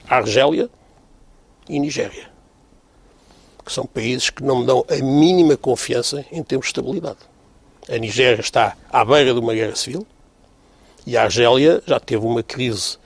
Argélia 0.08 0.70
e 1.68 1.80
Nigéria, 1.80 2.30
que 3.64 3.72
são 3.72 3.84
países 3.84 4.30
que 4.30 4.44
não 4.44 4.60
me 4.60 4.66
dão 4.66 4.86
a 4.88 5.02
mínima 5.02 5.56
confiança 5.56 6.24
em 6.30 6.44
termos 6.44 6.66
de 6.66 6.70
estabilidade. 6.70 7.18
A 7.88 7.98
Nigéria 7.98 8.40
está 8.40 8.76
à 8.88 9.04
beira 9.04 9.34
de 9.34 9.40
uma 9.40 9.52
guerra 9.52 9.74
civil 9.74 10.06
e 11.04 11.16
a 11.16 11.24
Argélia 11.24 11.82
já 11.84 11.98
teve 11.98 12.24
uma 12.24 12.44
crise, 12.44 12.98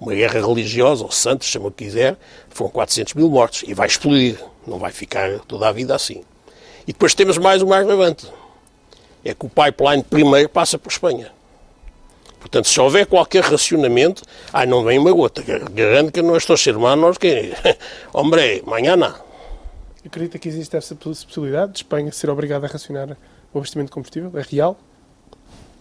uma 0.00 0.14
guerra 0.14 0.40
religiosa, 0.40 1.04
ou 1.04 1.10
santos, 1.10 1.48
chama 1.48 1.68
o 1.68 1.70
que 1.70 1.84
quiser, 1.84 2.16
foram 2.50 2.70
400 2.70 3.14
mil 3.14 3.30
mortos 3.30 3.64
e 3.66 3.74
vai 3.74 3.86
explodir, 3.86 4.38
não 4.66 4.78
vai 4.78 4.92
ficar 4.92 5.38
toda 5.40 5.68
a 5.68 5.72
vida 5.72 5.94
assim. 5.94 6.22
E 6.86 6.92
depois 6.92 7.14
temos 7.14 7.38
mais 7.38 7.62
uma 7.62 7.78
agravante, 7.78 8.26
é 9.24 9.32
que 9.32 9.46
o 9.46 9.48
pipeline 9.48 10.02
primeiro 10.02 10.48
passa 10.48 10.78
por 10.78 10.90
Espanha. 10.90 11.32
Portanto, 12.38 12.68
se 12.68 12.78
houver 12.78 13.06
qualquer 13.06 13.42
racionamento, 13.42 14.22
ai, 14.52 14.66
não 14.66 14.84
vem 14.84 14.98
uma 14.98 15.10
gota. 15.12 15.42
Garanto 15.72 16.12
que 16.12 16.20
nossos 16.20 16.66
hermanos 16.66 17.16
que, 17.16 17.54
hombre, 18.12 18.62
amanhã 18.66 18.96
não. 18.96 19.14
Acredita 20.04 20.38
que 20.38 20.46
existe 20.46 20.76
essa 20.76 20.94
possibilidade 20.94 21.72
de 21.72 21.78
Espanha 21.78 22.12
ser 22.12 22.28
obrigada 22.28 22.66
a 22.66 22.68
racionar 22.68 23.16
o 23.50 23.58
abastecimento 23.58 23.86
de 23.86 23.92
combustível? 23.92 24.30
É 24.38 24.42
real? 24.42 24.78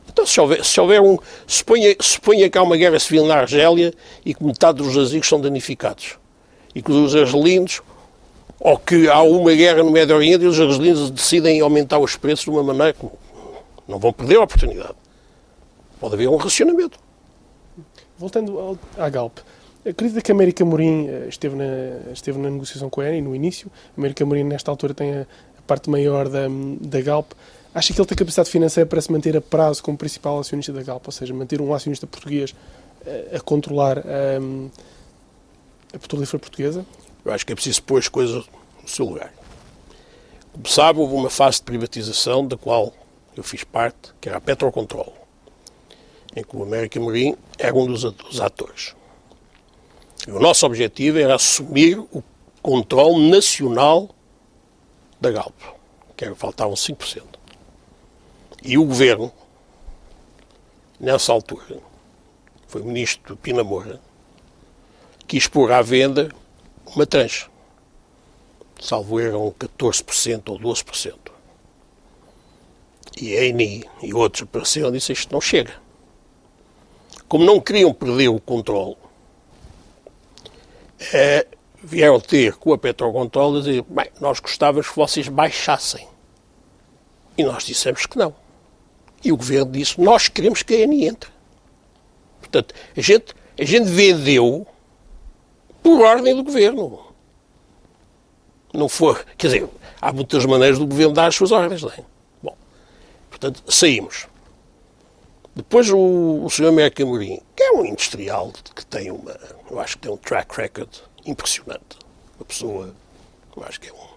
Então, 0.07 0.25
se 0.25 0.39
houver, 0.39 0.63
se 0.63 0.79
houver 0.79 1.01
um. 1.01 1.17
Suponha, 1.47 1.95
suponha 1.99 2.49
que 2.49 2.57
há 2.57 2.63
uma 2.63 2.77
guerra 2.77 2.99
civil 2.99 3.25
na 3.25 3.35
Argélia 3.35 3.93
e 4.25 4.33
que 4.33 4.43
metade 4.43 4.77
dos 4.77 4.93
jazigos 4.93 5.27
são 5.27 5.39
danificados. 5.39 6.17
E 6.75 6.81
que 6.81 6.91
os 6.91 7.15
argelinos. 7.15 7.81
Ou 8.59 8.77
que 8.77 9.09
há 9.09 9.21
uma 9.21 9.53
guerra 9.53 9.83
no 9.83 9.91
Médio 9.91 10.15
Oriente 10.15 10.45
e 10.45 10.47
os 10.47 10.59
argelinos 10.59 11.09
decidem 11.09 11.59
aumentar 11.59 11.99
os 11.99 12.15
preços 12.15 12.45
de 12.45 12.51
uma 12.51 12.63
maneira 12.63 12.93
que 12.93 13.05
não 13.87 13.99
vão 13.99 14.13
perder 14.13 14.37
a 14.37 14.43
oportunidade. 14.43 14.95
Pode 15.99 16.15
haver 16.15 16.29
um 16.29 16.37
racionamento. 16.37 16.97
Voltando 18.17 18.77
à 18.97 19.09
Galp, 19.09 19.39
acredita 19.85 20.21
que 20.21 20.31
a 20.31 20.35
América 20.35 20.63
Morim 20.63 21.07
eh, 21.07 21.25
esteve 21.27 21.55
na, 21.55 22.11
esteve 22.13 22.37
na 22.39 22.49
negociação 22.49 22.89
com 22.89 23.01
a 23.01 23.09
ENI 23.09 23.21
no 23.21 23.35
início. 23.35 23.69
A 23.97 23.99
América 23.99 24.25
Morim, 24.25 24.43
nesta 24.43 24.71
altura, 24.71 24.93
tem 24.93 25.13
a, 25.13 25.21
a 25.21 25.61
parte 25.67 25.89
maior 25.89 26.29
da, 26.29 26.47
da 26.79 27.01
Galp. 27.01 27.31
Acha 27.73 27.93
que 27.93 27.99
ele 27.99 28.07
tem 28.07 28.17
capacidade 28.17 28.49
financeira 28.49 28.87
para 28.87 29.01
se 29.01 29.11
manter 29.11 29.35
a 29.35 29.41
prazo 29.41 29.81
como 29.81 29.97
principal 29.97 30.39
acionista 30.39 30.71
da 30.71 30.83
Galp, 30.83 31.05
ou 31.05 31.11
seja, 31.11 31.33
manter 31.33 31.59
um 31.59 31.73
acionista 31.73 32.05
português 32.05 32.53
a, 33.05 33.09
eh, 33.09 33.37
a 33.37 33.39
controlar 33.39 33.99
a, 33.99 34.35
ehm, 34.35 34.69
a 35.93 35.97
petrolífera 35.97 36.39
portuguesa? 36.39 36.85
Eu 37.25 37.33
acho 37.33 37.45
que 37.45 37.51
é 37.51 37.55
preciso 37.55 37.81
pôr 37.83 37.97
as 37.97 38.07
coisas 38.07 38.45
no 38.81 38.87
seu 38.87 39.05
lugar. 39.05 39.33
Como 40.51 40.67
sabe, 40.67 40.99
houve 40.99 41.15
uma 41.15 41.31
fase 41.31 41.57
de 41.57 41.63
privatização 41.63 42.45
da 42.45 42.55
qual 42.55 42.93
eu 43.35 43.43
fiz 43.43 43.63
parte, 43.63 44.13
que 44.21 44.29
era 44.29 44.37
a 44.37 44.41
Petrocontrol 44.41 45.23
em 46.35 46.43
que 46.43 46.55
o 46.55 46.63
América 46.63 46.99
Marine 46.99 47.37
era 47.57 47.75
um 47.75 47.85
dos 47.85 48.41
atores. 48.41 48.95
E 50.27 50.31
o 50.31 50.39
nosso 50.39 50.65
objetivo 50.65 51.19
era 51.19 51.35
assumir 51.35 51.99
o 51.99 52.23
controle 52.61 53.29
nacional 53.29 54.09
da 55.19 55.31
Galp, 55.31 55.55
que 56.15 56.25
era, 56.25 56.35
faltavam 56.35 56.73
5%. 56.73 57.23
E 58.63 58.77
o 58.77 58.85
governo, 58.85 59.31
nessa 60.99 61.31
altura, 61.31 61.79
foi 62.67 62.81
o 62.81 62.85
ministro 62.85 63.35
Pina 63.35 63.63
Moura, 63.63 63.99
quis 65.27 65.47
pôr 65.47 65.71
à 65.71 65.81
venda 65.81 66.29
uma 66.95 67.05
tranche. 67.05 67.47
Salvo 68.79 69.19
eram 69.19 69.51
14% 69.51 70.49
ou 70.49 70.59
12%. 70.59 71.15
E 73.21 73.37
a 73.37 73.45
ENI 73.45 73.83
e 74.01 74.13
outros 74.13 74.43
apareceram 74.43 74.89
e 74.89 74.93
disseram 74.93 75.19
isto 75.19 75.31
não 75.33 75.41
chega 75.41 75.83
como 77.33 77.45
não 77.45 77.59
queriam 77.59 77.91
perder 77.91 78.27
o 78.27 78.39
controle, 78.39 78.95
é, 81.11 81.47
vieram 81.83 82.19
ter 82.19 82.53
com 82.57 82.71
a 82.71 82.77
Petrocontrol 82.77 83.57
a 83.57 83.59
dizer, 83.59 83.83
bem, 83.89 84.11
nós 84.21 84.39
gostávamos 84.39 84.87
que 84.87 84.95
vocês 84.95 85.27
baixassem. 85.29 86.07
E 87.35 87.43
nós 87.43 87.63
dissemos 87.63 88.05
que 88.05 88.19
não. 88.19 88.35
E 89.23 89.31
o 89.31 89.37
governo 89.37 89.71
disse, 89.71 89.99
nós 89.99 90.27
queremos 90.27 90.61
que 90.63 90.73
a 90.73 90.79
ENI 90.79 91.07
entre. 91.07 91.31
Portanto, 92.39 92.75
a 92.95 93.01
gente, 93.01 93.33
a 93.57 93.63
gente 93.63 93.85
vendeu 93.85 94.67
por 95.81 96.01
ordem 96.01 96.35
do 96.35 96.43
governo. 96.43 96.99
Não 98.73 98.89
for, 98.89 99.25
quer 99.37 99.47
dizer, 99.47 99.69
há 100.01 100.11
muitas 100.11 100.45
maneiras 100.45 100.77
do 100.77 100.85
governo 100.85 101.13
dar 101.13 101.27
as 101.27 101.35
suas 101.35 101.51
ordens, 101.51 101.81
não 101.81 101.91
é? 101.91 102.03
Bom, 102.41 102.55
portanto, 103.29 103.63
saímos. 103.71 104.27
Depois 105.55 105.89
o, 105.89 106.43
o 106.43 106.49
Sr. 106.49 106.67
América 106.67 107.05
Mourinho, 107.05 107.41
que 107.55 107.61
é 107.61 107.71
um 107.71 107.85
industrial 107.85 108.51
que 108.75 108.83
tem 108.85 109.11
uma, 109.11 109.39
eu 109.69 109.79
acho 109.79 109.97
que 109.97 110.03
tem 110.03 110.11
um 110.11 110.17
track 110.17 110.55
record 110.57 110.89
impressionante. 111.25 111.97
Uma 112.39 112.45
pessoa, 112.45 112.95
eu 113.55 113.63
acho 113.63 113.79
que 113.79 113.89
é 113.89 113.93
um, 113.93 114.07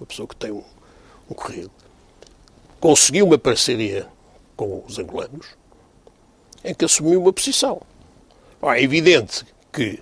uma 0.00 0.06
pessoa 0.06 0.26
que 0.26 0.34
tem 0.34 0.50
um, 0.50 0.64
um 1.30 1.34
currículo. 1.34 1.70
Conseguiu 2.80 3.24
uma 3.26 3.38
parceria 3.38 4.08
com 4.56 4.82
os 4.86 4.98
angolanos, 4.98 5.46
em 6.64 6.74
que 6.74 6.84
assumiu 6.84 7.20
uma 7.20 7.32
posição. 7.32 7.80
é 8.62 8.82
evidente 8.82 9.44
que 9.72 10.00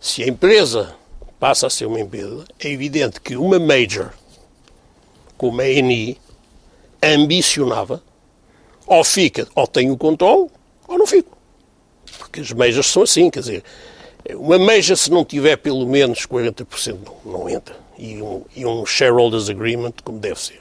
se 0.00 0.22
a 0.22 0.26
empresa 0.26 0.94
passa 1.38 1.66
a 1.66 1.70
ser 1.70 1.86
uma 1.86 2.00
empresa, 2.00 2.44
é 2.58 2.68
evidente 2.68 3.20
que 3.20 3.36
uma 3.36 3.58
major 3.58 4.12
como 5.36 5.60
a 5.60 5.68
ENI 5.68 6.18
ambicionava 7.02 8.02
ou 8.86 9.04
fica, 9.04 9.46
ou 9.54 9.66
tem 9.66 9.90
o 9.90 9.96
controle, 9.96 10.50
ou 10.86 10.98
não 10.98 11.06
fica. 11.06 11.30
Porque 12.18 12.40
as 12.40 12.50
majors 12.52 12.86
são 12.86 13.02
assim, 13.02 13.30
quer 13.30 13.40
dizer, 13.40 13.64
uma 14.34 14.58
major 14.58 14.96
se 14.96 15.10
não 15.10 15.24
tiver 15.24 15.56
pelo 15.56 15.86
menos 15.86 16.26
40% 16.26 16.98
não, 17.24 17.32
não 17.32 17.48
entra. 17.48 17.76
E 17.96 18.22
um, 18.22 18.44
e 18.54 18.64
um 18.64 18.86
shareholders 18.86 19.48
agreement 19.48 19.92
como 20.04 20.18
deve 20.18 20.40
ser. 20.40 20.60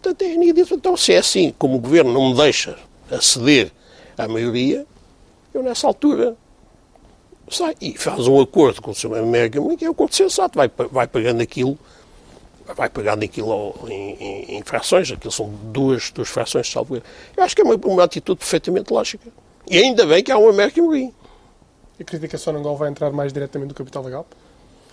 Portanto, 0.00 0.24
a 0.24 0.26
ENI 0.26 0.52
diz, 0.52 0.70
então 0.70 0.96
se 0.96 1.12
é 1.12 1.18
assim, 1.18 1.54
como 1.58 1.76
o 1.76 1.78
governo 1.78 2.12
não 2.12 2.30
me 2.30 2.36
deixa 2.36 2.78
aceder 3.10 3.70
à 4.16 4.26
maioria, 4.26 4.86
eu 5.52 5.62
nessa 5.62 5.86
altura 5.86 6.36
sai 7.50 7.76
e 7.80 7.98
faz 7.98 8.26
um 8.26 8.40
acordo 8.40 8.80
com 8.80 8.92
o 8.92 8.94
Sr. 8.94 9.18
América, 9.18 9.60
que 9.76 9.84
é 9.84 9.88
um 9.88 9.92
acordo 9.92 10.14
sensato, 10.14 10.56
vai, 10.56 10.70
vai 10.90 11.06
pagando 11.06 11.42
aquilo, 11.42 11.78
vai 12.74 12.88
pagando 12.88 13.24
aquilo 13.24 13.74
em, 13.88 14.14
em, 14.14 14.56
em 14.56 14.62
frações, 14.62 15.10
aquilo 15.10 15.32
são 15.32 15.50
duas, 15.64 16.10
duas 16.10 16.28
frações 16.28 16.66
de 16.66 16.72
salvo 16.72 16.96
Eu 17.36 17.44
acho 17.44 17.54
que 17.54 17.60
é 17.60 17.64
uma, 17.64 17.74
uma 17.74 18.04
atitude 18.04 18.38
perfeitamente 18.38 18.92
lógica. 18.92 19.28
E 19.68 19.76
ainda 19.76 20.06
bem 20.06 20.22
que 20.22 20.32
há 20.32 20.38
um 20.38 20.48
American 20.48 20.88
Green. 20.88 21.12
A 22.00 22.04
crítica 22.04 22.38
Sonangol 22.38 22.76
vai 22.76 22.88
entrar 22.88 23.10
mais 23.10 23.32
diretamente 23.32 23.68
no 23.68 23.74
capital 23.74 24.02
da 24.02 24.08
Galp? 24.08 24.32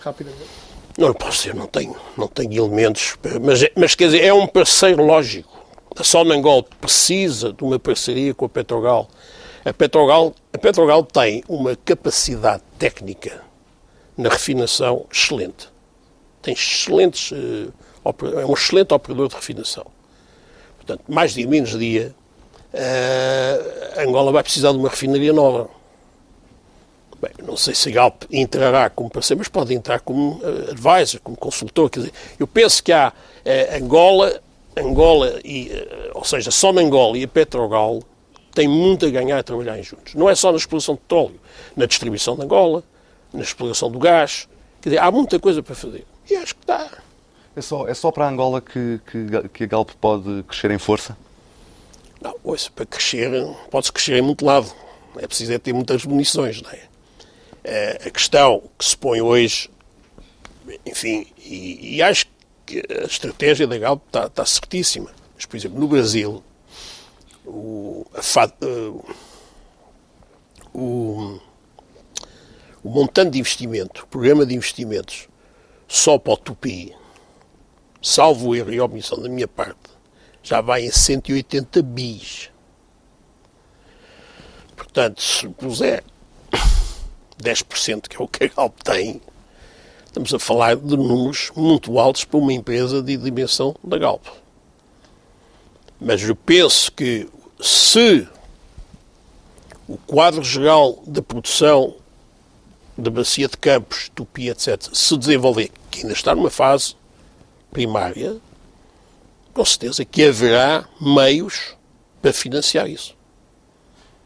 Rapidamente. 0.00 0.77
Não 0.98 1.14
posso 1.14 1.44
dizer, 1.44 1.54
não 1.54 1.66
tenho, 1.66 1.96
não 2.16 2.28
tenho 2.28 2.52
elementos, 2.52 3.16
mas, 3.40 3.64
mas 3.74 3.94
quer 3.94 4.06
dizer, 4.06 4.24
é 4.24 4.34
um 4.34 4.46
parceiro 4.46 5.02
lógico. 5.02 5.56
A 5.96 6.04
Sonangol 6.04 6.62
precisa 6.62 7.52
de 7.52 7.64
uma 7.64 7.78
parceria 7.78 8.34
com 8.34 8.44
a 8.44 8.48
Petrogal 8.48 9.08
a 9.68 9.72
Petrogal, 9.72 10.34
a 10.52 10.56
Petrogal 10.56 11.04
tem 11.04 11.44
uma 11.48 11.76
capacidade 11.76 12.62
técnica 12.78 13.42
na 14.16 14.30
refinação 14.30 15.04
excelente. 15.12 15.68
Tem 16.40 16.54
excelentes, 16.54 17.32
uh, 17.32 17.72
é 18.40 18.46
um 18.46 18.54
excelente 18.54 18.94
operador 18.94 19.28
de 19.28 19.34
refinação. 19.34 19.86
Portanto, 20.76 21.02
mais 21.06 21.34
dia, 21.34 21.46
menos 21.46 21.78
dia, 21.78 22.14
uh, 22.72 24.00
Angola 24.00 24.32
vai 24.32 24.42
precisar 24.42 24.72
de 24.72 24.78
uma 24.78 24.88
refinaria 24.88 25.34
nova. 25.34 25.68
Bem, 27.20 27.32
não 27.44 27.56
sei 27.56 27.74
se 27.74 27.88
a 27.88 27.92
Galp 27.92 28.22
entrará 28.30 28.88
como 28.88 29.10
parceiro, 29.10 29.38
mas 29.38 29.48
pode 29.48 29.74
entrar 29.74 30.00
como 30.00 30.40
uh, 30.40 30.70
advisor, 30.70 31.20
como 31.20 31.36
consultor. 31.36 31.90
Quer 31.90 32.00
dizer, 32.00 32.12
eu 32.38 32.46
penso 32.46 32.82
que 32.82 32.92
há 32.92 33.12
uh, 33.12 33.76
Angola, 33.76 34.40
Angola 34.76 35.40
e, 35.44 35.68
uh, 35.68 36.12
ou 36.14 36.24
seja, 36.24 36.50
só 36.52 36.72
na 36.72 36.80
Angola 36.80 37.18
e 37.18 37.24
a 37.24 37.28
Petrogal 37.28 38.00
tem 38.54 38.68
muito 38.68 39.04
a 39.04 39.10
ganhar 39.10 39.38
a 39.38 39.42
trabalhar 39.42 39.80
juntos. 39.82 40.14
Não 40.14 40.30
é 40.30 40.34
só 40.34 40.52
na 40.52 40.58
exploração 40.58 40.94
de 40.94 41.00
petróleo, 41.00 41.40
na 41.76 41.86
distribuição 41.86 42.36
de 42.36 42.42
Angola, 42.42 42.84
na 43.32 43.42
exploração 43.42 43.90
do 43.90 43.98
gás. 43.98 44.48
Quer 44.80 44.90
dizer, 44.90 45.00
há 45.00 45.10
muita 45.10 45.40
coisa 45.40 45.60
para 45.60 45.74
fazer. 45.74 46.06
E 46.30 46.36
acho 46.36 46.54
que 46.54 46.62
está. 46.62 46.88
É 47.56 47.60
só, 47.60 47.88
é 47.88 47.94
só 47.94 48.12
para 48.12 48.26
a 48.26 48.30
Angola 48.30 48.60
que, 48.60 49.00
que, 49.10 49.48
que 49.48 49.64
a 49.64 49.66
Galp 49.66 49.90
pode 50.00 50.44
crescer 50.44 50.70
em 50.70 50.78
força? 50.78 51.16
Não, 52.20 52.34
ouça, 52.44 52.70
para 52.70 52.86
crescer, 52.86 53.30
pode-se 53.70 53.92
crescer 53.92 54.16
em 54.16 54.22
muito 54.22 54.44
lado. 54.44 54.72
É 55.16 55.26
preciso 55.26 55.52
é 55.52 55.58
ter 55.58 55.72
muitas 55.72 56.04
munições, 56.04 56.62
não 56.62 56.70
é? 56.70 56.87
É? 57.64 58.00
A 58.06 58.10
questão 58.10 58.62
que 58.78 58.84
se 58.84 58.96
põe 58.96 59.20
hoje, 59.20 59.70
enfim, 60.84 61.26
e, 61.38 61.96
e 61.96 62.02
acho 62.02 62.26
que 62.66 62.82
a 62.90 63.04
estratégia 63.04 63.66
da 63.66 63.78
Galp 63.78 64.02
está, 64.06 64.44
certíssima. 64.44 65.10
Mas, 65.34 65.46
por 65.46 65.56
exemplo, 65.56 65.78
no 65.78 65.88
Brasil, 65.88 66.42
o, 67.46 68.06
o, 70.74 71.40
o 72.82 72.88
montante 72.90 73.30
de 73.30 73.38
investimento, 73.38 74.04
o 74.04 74.06
programa 74.06 74.44
de 74.44 74.54
investimentos, 74.54 75.28
só 75.86 76.18
para 76.18 76.34
o 76.34 76.36
Tupi, 76.36 76.94
salvo 78.02 78.54
erro 78.54 78.72
e 78.72 78.80
omissão 78.80 79.20
da 79.20 79.28
minha 79.28 79.48
parte, 79.48 79.90
já 80.42 80.60
vai 80.60 80.84
em 80.84 80.90
180 80.90 81.82
bis. 81.82 82.50
Portanto, 84.76 85.22
se 85.22 85.48
puser 85.48 86.04
10%, 87.42 88.08
que 88.08 88.16
é 88.16 88.24
o 88.24 88.28
que 88.28 88.44
a 88.44 88.48
Galp 88.48 88.80
tem, 88.82 89.20
estamos 90.06 90.32
a 90.34 90.38
falar 90.38 90.76
de 90.76 90.96
números 90.96 91.50
muito 91.54 91.98
altos 91.98 92.24
para 92.24 92.38
uma 92.38 92.52
empresa 92.52 93.02
de 93.02 93.16
dimensão 93.16 93.74
da 93.82 93.98
Galp. 93.98 94.24
Mas 96.00 96.22
eu 96.22 96.36
penso 96.36 96.92
que 96.92 97.28
se 97.60 98.26
o 99.86 99.96
quadro 99.96 100.42
geral 100.42 101.02
da 101.06 101.22
produção 101.22 101.94
da 102.96 103.10
bacia 103.10 103.48
de 103.48 103.56
campos, 103.56 104.10
Tupi, 104.14 104.48
etc., 104.48 104.80
se 104.92 105.16
desenvolver, 105.16 105.70
que 105.90 106.00
ainda 106.00 106.12
está 106.12 106.34
numa 106.34 106.50
fase 106.50 106.96
primária, 107.70 108.36
com 109.54 109.64
certeza 109.64 110.04
que 110.04 110.24
haverá 110.24 110.88
meios 111.00 111.76
para 112.20 112.32
financiar 112.32 112.88
isso. 112.88 113.16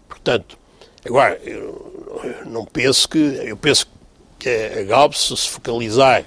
Portanto, 0.09 0.59
agora, 1.05 1.38
não 2.46 2.64
penso 2.64 3.09
que. 3.09 3.18
Eu 3.18 3.57
penso 3.57 3.87
que 4.38 4.48
a 4.48 4.83
Galp, 4.83 5.14
se 5.14 5.37
se 5.37 5.48
focalizar 5.48 6.25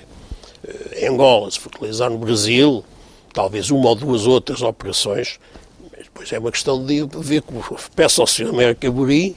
eh, 0.64 1.02
em 1.02 1.08
Angola, 1.08 1.52
se 1.52 1.60
focalizar 1.60 2.10
no 2.10 2.18
Brasil, 2.18 2.84
talvez 3.34 3.70
uma 3.72 3.90
ou 3.90 3.96
duas 3.96 4.26
outras 4.26 4.62
operações, 4.62 5.40
Pois 6.16 6.32
é 6.32 6.40
uma 6.40 6.50
questão 6.50 6.84
de 6.84 7.06
ver 7.20 7.42
como 7.42 7.62
peço 7.94 8.22
ao 8.22 8.28
Sr. 8.28 8.48
América 8.48 8.90
Buri 8.90 9.36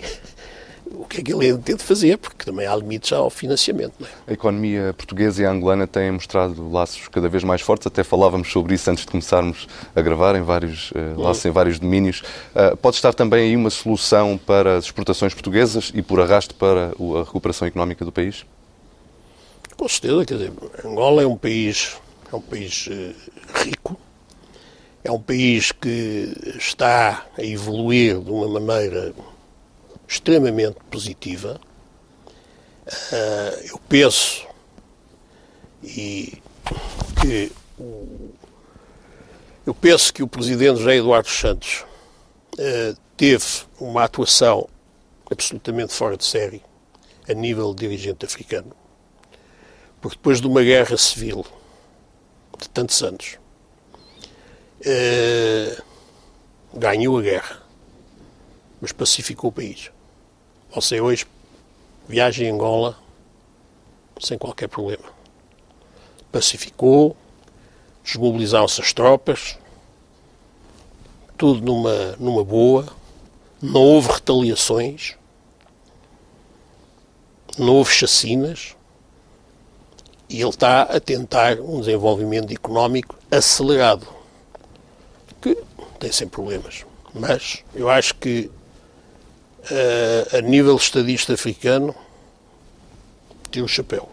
o 0.92 1.04
que 1.04 1.20
é 1.20 1.22
que 1.22 1.32
ele 1.32 1.48
entende 1.48 1.82
fazer, 1.82 2.16
porque 2.18 2.44
também 2.44 2.66
há 2.66 2.74
limites 2.74 3.12
ao 3.12 3.30
financiamento. 3.30 3.94
É? 4.02 4.30
A 4.30 4.32
economia 4.32 4.94
portuguesa 4.96 5.42
e 5.42 5.46
angolana 5.46 5.86
têm 5.86 6.10
mostrado 6.10 6.70
laços 6.70 7.08
cada 7.08 7.28
vez 7.28 7.44
mais 7.44 7.60
fortes, 7.60 7.86
até 7.86 8.02
falávamos 8.02 8.50
sobre 8.50 8.74
isso 8.74 8.90
antes 8.90 9.04
de 9.04 9.10
começarmos 9.10 9.66
a 9.94 10.00
gravar, 10.00 10.34
em 10.36 10.42
vários 10.42 10.90
uh, 10.92 11.20
laços 11.20 11.44
em 11.44 11.50
vários 11.50 11.78
domínios. 11.78 12.22
Uh, 12.54 12.76
pode 12.76 12.96
estar 12.96 13.12
também 13.12 13.50
aí 13.50 13.56
uma 13.56 13.70
solução 13.70 14.38
para 14.38 14.76
as 14.76 14.84
exportações 14.84 15.34
portuguesas 15.34 15.90
e, 15.94 16.02
por 16.02 16.20
arrasto, 16.20 16.54
para 16.54 16.92
a 16.98 17.24
recuperação 17.24 17.68
económica 17.68 18.04
do 18.04 18.12
país? 18.12 18.44
Com 19.76 19.88
certeza, 19.88 20.24
quer 20.24 20.34
dizer, 20.34 20.52
Angola 20.84 21.22
é 21.22 21.26
um 21.26 21.36
país, 21.36 21.96
é 22.32 22.36
um 22.36 22.40
país 22.40 22.88
uh, 22.88 23.14
rico, 23.64 23.96
é 25.04 25.12
um 25.12 25.20
país 25.20 25.70
que 25.70 26.32
está 26.58 27.24
a 27.38 27.42
evoluir 27.44 28.18
de 28.18 28.30
uma 28.30 28.48
maneira 28.60 29.14
extremamente 30.08 30.78
positiva. 30.90 31.60
Uh, 32.86 33.66
eu 33.70 33.78
penso 33.86 34.46
e 35.84 36.42
que 37.20 37.52
o, 37.78 38.30
eu 39.66 39.74
penso 39.74 40.12
que 40.12 40.22
o 40.22 40.26
presidente 40.26 40.78
José 40.78 40.96
Eduardo 40.96 41.28
Santos 41.28 41.84
uh, 42.54 42.98
teve 43.16 43.44
uma 43.78 44.04
atuação 44.04 44.66
absolutamente 45.30 45.92
fora 45.92 46.16
de 46.16 46.24
série 46.24 46.62
a 47.28 47.34
nível 47.34 47.74
de 47.74 47.86
dirigente 47.86 48.24
africano, 48.24 48.74
porque 50.00 50.16
depois 50.16 50.40
de 50.40 50.46
uma 50.46 50.62
guerra 50.62 50.96
civil 50.96 51.44
de 52.58 52.68
tantos 52.70 53.02
anos 53.02 53.38
uh, 54.80 55.82
ganhou 56.72 57.18
a 57.18 57.22
guerra, 57.22 57.62
mas 58.80 58.92
pacificou 58.92 59.50
o 59.50 59.52
país. 59.52 59.90
Você 60.74 61.00
hoje 61.00 61.26
viaja 62.06 62.44
em 62.44 62.50
Angola 62.50 62.98
sem 64.20 64.36
qualquer 64.36 64.68
problema. 64.68 65.04
Pacificou, 66.30 67.16
desmobilizaram-se 68.04 68.80
as 68.80 68.92
tropas, 68.92 69.58
tudo 71.38 71.64
numa, 71.64 72.16
numa 72.18 72.44
boa, 72.44 72.86
não 73.62 73.80
houve 73.80 74.12
retaliações, 74.12 75.16
não 77.56 77.74
houve 77.76 77.92
chacinas, 77.92 78.76
e 80.28 80.40
ele 80.42 80.50
está 80.50 80.82
a 80.82 81.00
tentar 81.00 81.58
um 81.60 81.80
desenvolvimento 81.80 82.52
económico 82.52 83.16
acelerado 83.30 84.06
que 85.40 85.56
tem 85.98 86.12
sempre 86.12 86.34
problemas. 86.34 86.84
Mas 87.14 87.64
eu 87.74 87.88
acho 87.88 88.14
que 88.16 88.50
a 90.32 90.40
nível 90.40 90.76
estadista 90.76 91.34
africano 91.34 91.94
tem 93.50 93.62
o 93.62 93.68
chapéu. 93.68 94.08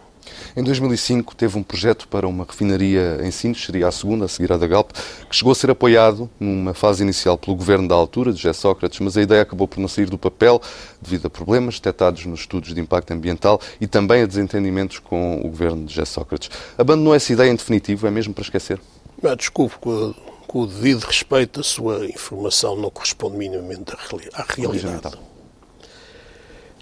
Em 0.56 0.62
2005 0.62 1.36
teve 1.36 1.58
um 1.58 1.62
projeto 1.62 2.08
para 2.08 2.26
uma 2.26 2.44
refinaria 2.44 3.20
em 3.22 3.30
Sines, 3.30 3.64
seria 3.64 3.88
a 3.88 3.92
segunda, 3.92 4.24
a 4.24 4.28
seguir 4.28 4.52
à 4.52 4.56
da 4.56 4.66
Galp, 4.66 4.90
que 5.28 5.36
chegou 5.36 5.52
a 5.52 5.54
ser 5.54 5.70
apoiado 5.70 6.30
numa 6.40 6.72
fase 6.74 7.02
inicial 7.02 7.36
pelo 7.36 7.54
governo 7.56 7.86
da 7.86 7.94
altura, 7.94 8.32
de 8.32 8.40
José 8.40 8.52
Sócrates, 8.54 8.98
mas 9.00 9.16
a 9.16 9.22
ideia 9.22 9.42
acabou 9.42 9.68
por 9.68 9.78
não 9.80 9.88
sair 9.88 10.08
do 10.08 10.18
papel 10.18 10.60
devido 11.00 11.26
a 11.26 11.30
problemas 11.30 11.74
detectados 11.74 12.24
nos 12.24 12.40
estudos 12.40 12.74
de 12.74 12.80
impacto 12.80 13.12
ambiental 13.12 13.60
e 13.80 13.86
também 13.86 14.22
a 14.22 14.26
desentendimentos 14.26 14.98
com 14.98 15.40
o 15.40 15.48
governo 15.48 15.84
de 15.84 15.94
José 15.94 16.06
Sócrates. 16.06 16.50
Abandonou 16.78 17.14
essa 17.14 17.32
ideia 17.32 17.50
em 17.50 17.54
definitivo, 17.54 18.06
é 18.06 18.10
mesmo 18.10 18.32
para 18.32 18.42
esquecer? 18.42 18.80
Não, 19.22 19.36
desculpe, 19.36 19.76
com 19.78 20.14
o 20.54 20.66
devido 20.66 21.04
respeito, 21.04 21.60
a 21.60 21.64
sua 21.64 22.06
informação 22.06 22.76
não 22.76 22.90
corresponde 22.90 23.36
minimamente 23.36 23.92
à 24.32 24.42
realidade. 24.42 25.18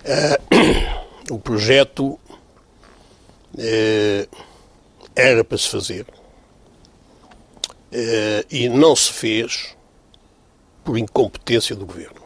Uh, 0.04 1.32
o 1.32 1.38
projeto 1.38 2.18
uh, 3.54 4.28
era 5.16 5.42
para 5.42 5.56
se 5.56 5.68
fazer 5.68 6.06
uh, 7.90 8.46
e 8.50 8.68
não 8.68 8.94
se 8.94 9.10
fez 9.10 9.74
por 10.84 10.98
incompetência 10.98 11.74
do 11.74 11.86
governo. 11.86 12.22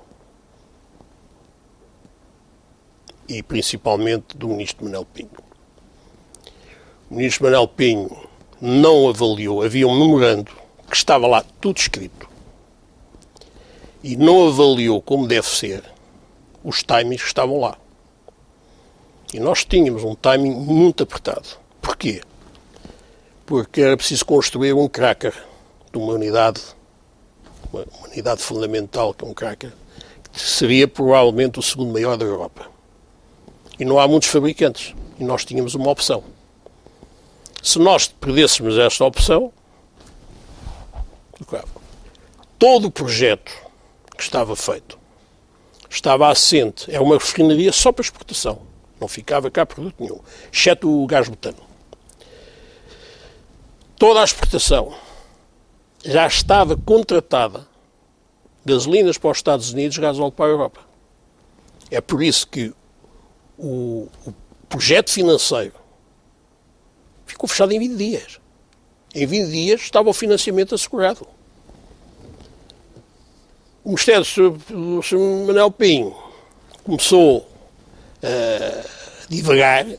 E 3.29 3.43
principalmente 3.45 4.37
do 4.37 4.49
ministro 4.49 4.85
Manuel 4.85 5.05
Pinho. 5.05 5.31
O 7.09 7.15
ministro 7.15 7.45
Manuel 7.45 7.69
Pinho 7.69 8.29
não 8.61 9.09
avaliou, 9.09 9.63
havia 9.63 9.87
um 9.87 9.97
memorando 9.97 10.51
que 10.91 10.97
estava 10.97 11.29
lá 11.29 11.45
tudo 11.61 11.77
escrito 11.77 12.29
e 14.03 14.17
não 14.17 14.49
avaliou 14.49 15.01
como 15.01 15.29
deve 15.29 15.47
ser 15.47 15.85
os 16.69 16.83
timings 16.83 17.23
que 17.23 17.29
estavam 17.29 17.59
lá. 17.59 17.79
E 19.33 19.41
nós 19.41 19.65
tínhamos 19.65 20.05
um 20.05 20.15
timing 20.15 20.55
muito 20.55 21.03
apertado. 21.03 21.49
Porquê? 21.81 22.21
Porque 23.47 23.81
era 23.81 23.97
preciso 23.97 24.27
construir 24.27 24.75
um 24.75 24.87
cracker 24.87 25.33
de 25.91 25.99
uma 25.99 26.13
unidade, 26.13 26.61
uma 27.73 27.87
unidade 28.07 28.43
fundamental 28.43 29.15
que 29.15 29.25
é 29.25 29.29
um 29.29 29.33
cracker, 29.33 29.73
que 30.31 30.41
seria 30.41 30.87
provavelmente 30.87 31.59
o 31.59 31.63
segundo 31.63 31.91
maior 31.91 32.19
da 32.19 32.27
Europa. 32.27 32.67
E 33.81 33.85
não 33.85 33.99
há 33.99 34.07
muitos 34.07 34.29
fabricantes. 34.29 34.95
E 35.19 35.25
nós 35.25 35.47
tínhamos 35.47 35.75
uma 35.75 35.91
opção. 35.91 36.23
Se 37.63 37.79
nós 37.79 38.09
perdêssemos 38.09 38.77
esta 38.77 39.05
opção, 39.05 39.53
todo 42.59 42.89
o 42.89 42.91
projeto 42.91 43.53
que 44.17 44.23
estava 44.23 44.55
feito 44.55 44.98
estava 45.89 46.31
assente. 46.31 46.91
É 46.91 47.01
uma 47.01 47.17
refinaria 47.17 47.73
só 47.73 47.93
para 47.93 48.03
exportação. 48.03 48.61
Não 49.01 49.09
ficava 49.09 49.51
cá 49.51 49.65
produto 49.65 49.95
nenhum, 50.01 50.21
exceto 50.53 50.89
o 50.91 51.07
gás 51.07 51.29
butano. 51.29 51.59
Toda 53.97 54.21
a 54.21 54.25
exportação 54.25 54.95
já 56.05 56.27
estava 56.27 56.77
contratada. 56.77 57.67
Gasolinas 58.65 59.17
para 59.17 59.31
os 59.31 59.39
Estados 59.39 59.73
Unidos, 59.73 59.97
gasóleo 59.99 60.33
para 60.33 60.47
a 60.47 60.49
Europa. 60.49 60.81
É 61.91 62.01
por 62.01 62.23
isso 62.23 62.47
que 62.47 62.73
o, 63.57 64.09
o 64.27 64.35
projeto 64.69 65.11
financeiro 65.11 65.75
ficou 67.25 67.49
fechado 67.49 67.73
em 67.73 67.79
20 67.79 67.97
dias. 67.97 68.41
Em 69.15 69.27
20 69.27 69.51
dias 69.51 69.81
estava 69.81 70.11
o 70.11 70.13
financiamento 70.13 70.75
assegurado. 70.75 71.27
O 73.85 73.91
Ministério 73.91 74.25
do 74.69 75.03
Sr. 75.03 75.19
Manuel 75.47 75.71
Pinho 75.71 76.15
começou 76.85 77.39
uh, 77.39 78.89
devagar, 79.29 79.87
uh, 79.87 79.99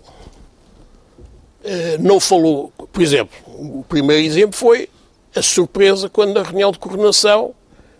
não 1.99 2.19
falou, 2.19 2.71
por 2.91 3.01
exemplo, 3.01 3.35
o 3.47 3.83
primeiro 3.87 4.23
exemplo 4.23 4.55
foi 4.55 4.89
a 5.35 5.41
surpresa 5.41 6.09
quando 6.09 6.33
na 6.33 6.43
reunião 6.43 6.71
de 6.71 6.79
coordenação 6.79 7.53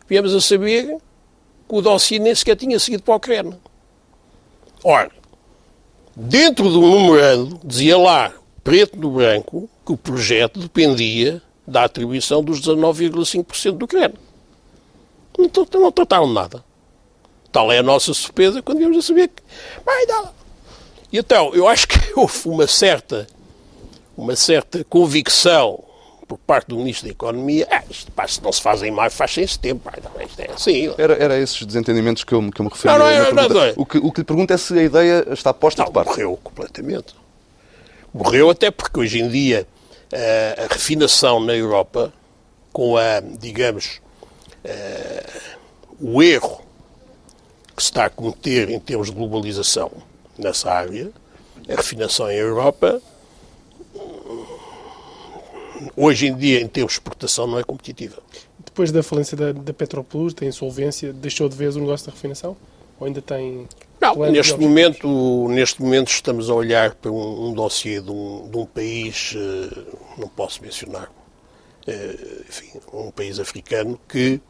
viemos 0.08 0.34
a 0.34 0.42
saber 0.42 0.98
que 1.68 1.76
o 1.76 1.82
dossiê 1.82 2.20
nem 2.20 2.34
sequer 2.34 2.56
tinha 2.56 2.80
seguido 2.80 3.04
para 3.04 3.14
a 3.14 3.18
Ucrânia. 3.18 3.60
Ora, 4.84 5.12
dentro 6.16 6.70
do 6.70 6.82
memorando, 6.82 7.60
dizia 7.64 7.98
lá, 7.98 8.34
preto 8.64 8.98
no 8.98 9.12
branco, 9.12 9.70
que 9.86 9.92
o 9.92 9.98
projeto 9.98 10.60
dependia 10.60 11.42
da 11.68 11.84
atribuição 11.84 12.44
dos 12.44 12.60
19,5% 12.62 13.72
do 13.74 13.86
Ucrânia. 13.86 14.29
Não, 15.40 15.82
não 15.82 15.92
trataram 15.92 16.28
nada. 16.28 16.64
Tal 17.52 17.72
é 17.72 17.80
a 17.80 17.84
nossa 17.84 18.14
surpresa 18.14 18.62
quando 18.62 18.80
viemos 18.80 18.98
a 18.98 19.02
saber 19.02 19.30
que 19.30 19.42
vai 19.86 20.06
dar. 20.06 20.34
E 21.12 21.18
então, 21.18 21.54
eu 21.56 21.68
acho 21.68 21.88
que 21.88 21.98
houve 22.16 22.48
uma 22.48 22.68
certa, 22.68 23.28
uma 24.16 24.36
certa 24.36 24.84
convicção 24.84 25.84
por 26.28 26.38
parte 26.38 26.68
do 26.68 26.78
Ministro 26.78 27.08
da 27.08 27.12
Economia, 27.12 27.68
ah, 27.72 27.82
isto 27.90 28.12
pá, 28.12 28.28
se 28.28 28.40
não 28.44 28.52
se 28.52 28.62
faz 28.62 28.84
em 28.84 28.92
maio, 28.92 29.10
faz-se 29.10 29.42
em 29.42 29.48
setembro. 29.48 29.92
Pá, 29.92 29.98
isto 30.24 30.40
é 30.40 30.52
assim. 30.52 30.94
Era, 30.96 31.14
era 31.16 31.40
esses 31.40 31.66
desentendimentos 31.66 32.24
que 32.24 32.34
eu, 32.34 32.52
que 32.52 32.62
eu 32.62 32.66
me 32.66 32.70
referi. 32.70 32.94
Não, 32.94 33.00
não, 33.00 33.08
é, 33.08 33.34
não, 33.34 33.50
não, 33.50 33.74
o, 33.76 33.86
que, 33.86 33.98
o 33.98 34.12
que 34.12 34.22
lhe 34.22 34.26
pergunto 34.26 34.54
é 34.54 34.58
se 34.58 34.78
a 34.78 34.84
ideia 34.84 35.26
está 35.32 35.52
posta 35.52 35.82
não, 35.82 35.88
de 35.88 35.94
parte. 35.94 36.10
morreu 36.10 36.40
completamente. 36.44 37.16
Morreu 38.14 38.52
até 38.52 38.70
porque 38.70 39.00
hoje 39.00 39.20
em 39.20 39.28
dia 39.28 39.68
a, 40.14 40.16
eh, 40.16 40.68
a 40.70 40.74
refinação 40.74 41.40
na 41.40 41.56
Europa, 41.56 42.14
com 42.72 42.96
a, 42.96 43.20
digamos, 43.20 44.00
o 46.00 46.22
erro 46.22 46.62
que 47.76 47.84
se 47.84 47.90
está 47.90 48.06
a 48.06 48.10
cometer 48.10 48.70
em 48.70 48.80
termos 48.80 49.08
de 49.08 49.16
globalização 49.16 49.92
nessa 50.38 50.72
área, 50.72 51.12
a 51.68 51.76
refinação 51.76 52.30
em 52.30 52.36
Europa, 52.36 53.02
hoje 55.96 56.28
em 56.28 56.36
dia, 56.36 56.60
em 56.62 56.68
termos 56.68 56.94
de 56.94 57.00
exportação, 57.00 57.48
não 57.48 57.60
é 57.60 57.64
competitiva. 57.64 58.22
Depois 58.66 58.92
da 58.92 59.04
falência 59.04 59.36
da, 59.38 59.52
da 59.52 59.74
Petroplus, 59.74 60.34
da 60.34 60.46
insolvência, 60.46 61.14
deixou 61.14 61.48
de 61.48 61.56
vez 61.56 61.76
o 61.76 61.80
negócio 61.80 62.06
da 62.06 62.12
refinação? 62.12 62.56
Ou 63.00 63.08
ainda 63.08 63.22
tem. 63.22 63.68
Não, 64.00 64.16
neste 64.32 64.58
momento, 64.58 65.48
neste 65.50 65.82
momento 65.82 66.10
estamos 66.10 66.50
a 66.50 66.54
olhar 66.54 66.96
para 66.96 67.12
um, 67.12 67.50
um 67.50 67.54
dossiê 67.54 68.02
de 68.02 68.12
um, 68.12 68.50
de 68.50 68.58
um 68.58 68.66
país, 68.66 69.34
uh, 69.36 69.98
não 70.18 70.28
posso 70.28 70.62
mencionar, 70.62 71.10
uh, 71.88 72.42
enfim, 72.48 72.80
um 72.94 73.12
país 73.12 73.40
africano 73.40 74.00
que 74.08 74.36
eh, 74.36 74.49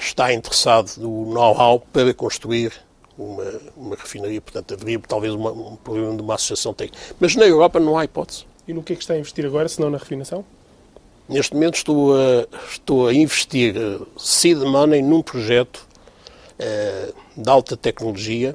está 0.00 0.32
interessado 0.32 0.92
no 0.98 1.32
know-how 1.32 1.80
para 1.92 2.14
construir 2.14 2.72
uma, 3.18 3.44
uma, 3.76 3.96
refinaria, 3.96 4.40
portanto 4.40 4.74
haveria 4.74 4.98
talvez 5.00 5.34
uma, 5.34 5.50
um 5.50 5.76
problema 5.76 6.14
de 6.16 6.22
uma 6.22 6.34
associação 6.34 6.72
técnica. 6.74 7.02
Mas 7.18 7.34
na 7.36 7.44
Europa 7.44 7.78
não 7.80 7.96
há 7.96 8.04
hipótese. 8.04 8.44
E 8.66 8.72
no 8.72 8.82
que 8.82 8.92
é 8.92 8.96
que 8.96 9.02
está 9.02 9.14
a 9.14 9.18
investir 9.18 9.44
agora, 9.44 9.68
se 9.68 9.80
não 9.80 9.90
na 9.90 9.98
refinação? 9.98 10.44
Neste 11.28 11.54
momento 11.54 11.76
estou 11.76 12.14
a, 12.14 12.46
estou 12.70 13.08
a 13.08 13.14
investir 13.14 13.76
uh, 13.76 14.06
seed 14.18 14.58
money 14.58 15.00
num 15.00 15.22
projeto 15.22 15.86
uh, 16.58 17.14
de 17.36 17.50
alta 17.50 17.76
tecnologia 17.76 18.54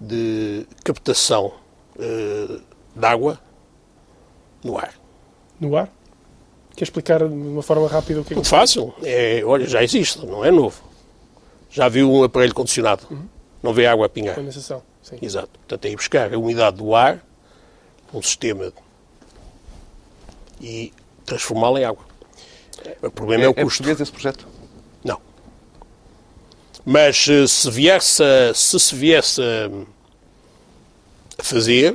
de 0.00 0.66
captação 0.84 1.52
uh, 1.96 2.60
de 2.94 3.06
água 3.06 3.40
no 4.62 4.78
ar. 4.78 4.94
No 5.60 5.76
ar? 5.76 5.90
Quer 6.76 6.84
explicar 6.84 7.18
de 7.20 7.24
uma 7.24 7.62
forma 7.62 7.88
rápida 7.88 8.20
o 8.20 8.24
que 8.24 8.34
é 8.34 8.36
Muito 8.36 8.48
fácil. 8.48 8.94
É, 9.02 9.42
olha, 9.44 9.66
já 9.66 9.82
existe, 9.82 10.24
não 10.26 10.44
é 10.44 10.50
novo. 10.50 10.82
Já 11.70 11.88
viu 11.88 12.12
um 12.12 12.22
aparelho 12.22 12.54
condicionado. 12.54 13.06
Uhum. 13.10 13.26
Não 13.62 13.72
vê 13.72 13.86
água 13.86 14.04
a 14.04 14.08
pingar. 14.10 14.34
Condensação, 14.34 14.82
sim. 15.02 15.16
Exato. 15.22 15.58
Portanto, 15.58 15.86
é 15.86 15.90
ir 15.90 15.96
buscar 15.96 16.32
a 16.32 16.38
umidade 16.38 16.76
do 16.76 16.94
ar, 16.94 17.24
um 18.12 18.20
sistema, 18.20 18.72
e 20.60 20.92
transformá-la 21.24 21.80
em 21.80 21.84
água. 21.84 22.04
O 23.02 23.10
problema 23.10 23.44
é, 23.44 23.46
é 23.46 23.48
o 23.48 23.54
custo. 23.54 23.82
É 23.82 23.86
português 23.86 24.00
esse 24.00 24.12
projeto? 24.12 24.46
Não. 25.02 25.20
Mas 26.84 27.26
eh, 27.28 27.46
se, 27.46 27.70
viesse 27.70 28.22
se 28.54 28.78
se 28.78 28.94
viesse 28.94 29.40
a 31.38 31.42
fazer, 31.42 31.94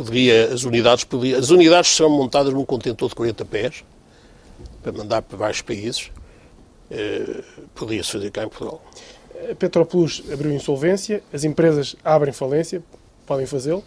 poderia, 0.00 0.52
as 0.52 0.64
unidades 0.64 1.06
as 1.38 1.50
unidades 1.50 1.90
serão 1.90 2.10
montadas 2.10 2.52
num 2.52 2.64
contentor 2.64 3.08
de 3.08 3.14
40 3.14 3.44
pés 3.44 3.84
para 4.82 4.92
mandar 4.92 5.22
para 5.22 5.36
vários 5.36 5.60
países. 5.60 6.10
Eh, 6.90 7.42
poderia-se 7.74 8.10
fazer 8.10 8.30
cá 8.30 8.44
em 8.44 8.48
Portugal. 8.48 8.82
A 9.50 9.54
Petroplus 9.54 10.22
abriu 10.32 10.52
insolvência, 10.52 11.22
as 11.32 11.44
empresas 11.44 11.94
abrem 12.04 12.32
falência, 12.32 12.82
podem 13.26 13.46
fazê-lo. 13.46 13.84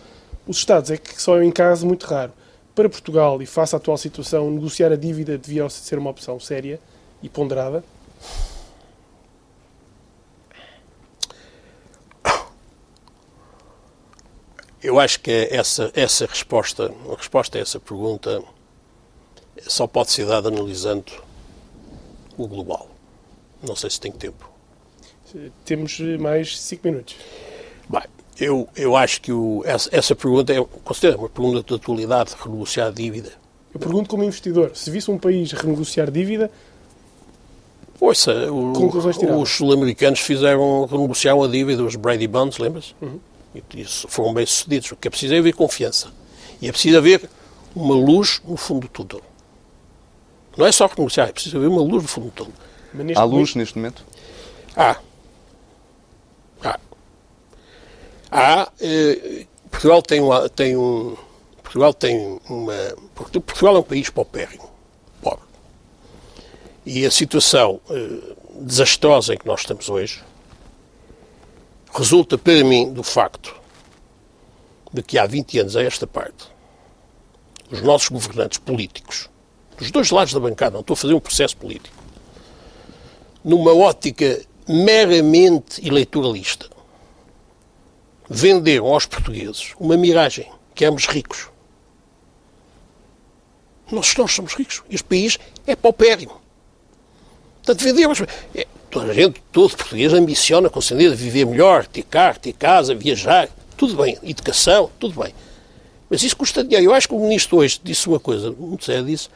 Os 0.47 0.58
Estados 0.58 0.91
é 0.91 0.97
que 0.97 1.21
só 1.21 1.41
é 1.41 1.43
um 1.43 1.52
caso 1.52 1.86
muito 1.86 2.05
raro. 2.05 2.32
Para 2.76 2.89
Portugal 2.89 3.41
e 3.41 3.45
face 3.45 3.76
à 3.76 3.78
atual 3.78 3.97
situação, 3.97 4.49
negociar 4.49 4.91
a 4.91 4.95
dívida 4.95 5.38
devia 5.38 5.68
ser 5.70 5.99
uma 5.99 6.09
opção 6.09 6.39
séria 6.39 6.80
e 7.22 7.30
ponderada? 7.30 7.84
Eu 14.84 14.99
acho 14.99 15.19
que 15.21 15.47
essa, 15.49 15.91
essa 15.95 16.25
resposta, 16.25 16.93
a 17.09 17.15
resposta 17.15 17.57
a 17.57 17.61
essa 17.61 17.79
pergunta 17.79 18.43
só 19.61 19.88
pode 19.88 20.11
ser 20.11 20.25
dada 20.25 20.49
analisando 20.49 21.11
o 22.38 22.47
global. 22.47 22.89
Não 23.65 23.75
sei 23.75 23.89
se 23.89 23.99
tem 23.99 24.11
tempo. 24.11 24.51
Temos 25.65 25.99
mais 26.19 26.59
cinco 26.59 26.88
minutos. 26.88 27.15
Bem, 27.89 28.03
eu, 28.39 28.67
eu 28.75 28.95
acho 28.95 29.21
que 29.21 29.31
o, 29.31 29.63
essa, 29.65 29.89
essa 29.91 30.15
pergunta 30.15 30.53
é 30.53 30.63
considero 30.84 31.17
uma 31.17 31.29
pergunta 31.29 31.63
de 31.63 31.73
atualidade, 31.73 32.36
renegociar 32.38 32.88
a 32.88 32.91
dívida. 32.91 33.31
Eu 33.73 33.79
pergunto 33.79 34.09
como 34.09 34.23
investidor, 34.23 34.75
se 34.75 34.91
visse 34.91 35.09
um 35.09 35.17
país 35.17 35.51
renegociar 35.53 36.11
dívida, 36.11 36.51
Ouça, 37.99 38.51
o, 38.51 39.39
os 39.39 39.49
sul-americanos 39.49 40.19
fizeram, 40.19 40.86
renegociar 40.86 41.38
a 41.39 41.47
dívida, 41.47 41.84
os 41.84 41.95
Brady 41.95 42.27
Bonds, 42.27 42.57
lembras? 42.57 42.93
Uhum. 43.01 43.17
E 43.54 43.82
isso 43.82 44.08
foram 44.08 44.34
bem 44.34 44.45
sucedidos. 44.45 44.91
O 44.91 44.95
que 44.95 45.08
é 45.08 45.12
preciso 45.12 45.36
é 45.36 45.38
haver 45.38 45.54
confiança. 45.54 46.12
E 46.62 46.68
é 46.68 46.72
preciso 46.72 46.97
haver 46.97 47.30
uma 47.76 47.95
luz 47.95 48.41
no 48.45 48.58
fundo 48.58 48.88
do 48.88 49.06
túnel. 49.06 49.26
Não 50.58 50.66
é 50.66 50.72
só 50.72 50.86
renegociar, 50.86 51.30
é 51.30 51.32
preciso 51.32 51.58
haver 51.58 51.68
uma 51.68 51.82
luz 51.82 52.04
no 52.04 52.10
fundo 52.10 52.28
do 52.28 52.32
túnel. 52.32 52.54
Há 53.16 53.24
luz 53.24 53.56
neste 53.56 53.78
momento? 53.78 54.06
Há. 54.76 54.97
Há. 56.64 56.80
Há, 58.32 58.72
eh, 58.80 59.45
Portugal 59.70 60.01
tem, 60.01 60.22
uma, 60.22 60.49
tem 60.49 60.78
um. 60.78 61.16
Portugal 61.62 61.93
tem 61.93 62.39
uma. 62.47 62.74
Portugal 63.16 63.76
é 63.78 63.80
um 63.80 63.84
país 63.84 64.10
paupérrimo, 64.10 64.70
pobre. 65.22 65.45
E 66.86 67.06
a 67.06 67.12
situação 67.12 67.82
eh, 67.89 68.36
desastrosa 68.60 69.34
em 69.34 69.38
que 69.38 69.47
nós 69.47 69.62
estamos 69.62 69.89
hoje 69.89 70.24
resulta 71.94 72.38
para 72.38 72.64
mim 72.64 72.91
do 72.91 73.04
facto 73.04 73.56
de 74.91 75.02
que 75.02 75.18
há 75.18 75.26
20 75.26 75.60
anos 75.60 75.76
a 75.76 75.84
esta 75.84 76.08
parte, 76.08 76.46
os 77.72 77.82
nossos 77.82 78.10
governantes 78.10 78.60
políticos, 78.60 79.30
dos 79.78 79.91
dois 79.91 80.12
lados 80.12 80.34
da 80.34 80.39
bancada, 80.39 80.74
não 80.74 80.82
estou 80.82 80.94
a 80.94 80.98
fazer 80.98 81.14
um 81.14 81.20
processo 81.20 81.58
político, 81.58 81.96
numa 83.44 83.74
ótica 83.74 84.41
meramente 84.68 85.86
eleitoralista, 85.86 86.70
venderam 88.30 88.88
aos 88.88 89.06
portugueses 89.06 89.74
uma 89.80 89.98
miragem, 89.98 90.52
que 90.74 90.86
éramos 90.86 91.06
ricos. 91.08 91.50
Nós, 93.91 94.16
nós 94.16 94.32
somos 94.32 94.54
ricos. 94.54 94.82
Este 94.89 95.04
país 95.04 95.38
é 95.68 95.76
paupérrimo. 95.76 96.41
Portanto, 97.58 97.84
vendemos. 97.84 98.22
É, 98.56 98.68
a 99.00 99.14
gente, 99.14 99.41
todo 99.52 99.76
português 99.76 100.14
ambiciona 100.14 100.70
com 100.70 100.82
certeza 100.82 101.16
viver 101.16 101.46
melhor, 101.46 101.86
ter 101.86 102.04
carro, 102.04 102.39
ter 102.39 102.54
casa, 102.54 102.94
viajar, 102.94 103.50
tudo 103.78 103.96
bem, 103.96 104.18
educação, 104.24 104.89
tudo 105.00 105.22
bem. 105.22 105.34
Mas 106.10 106.24
isso 106.24 106.38
custa 106.38 106.64
dinheiro. 106.64 106.86
Eu 106.86 106.94
acho 106.94 107.08
que 107.08 107.14
o 107.14 107.20
ministro 107.20 107.58
hoje 107.58 107.80
disse 107.84 108.08
uma 108.08 108.20
coisa 108.20 108.52
muito 108.52 108.86
séria, 108.86 109.04
disse, 109.04 109.30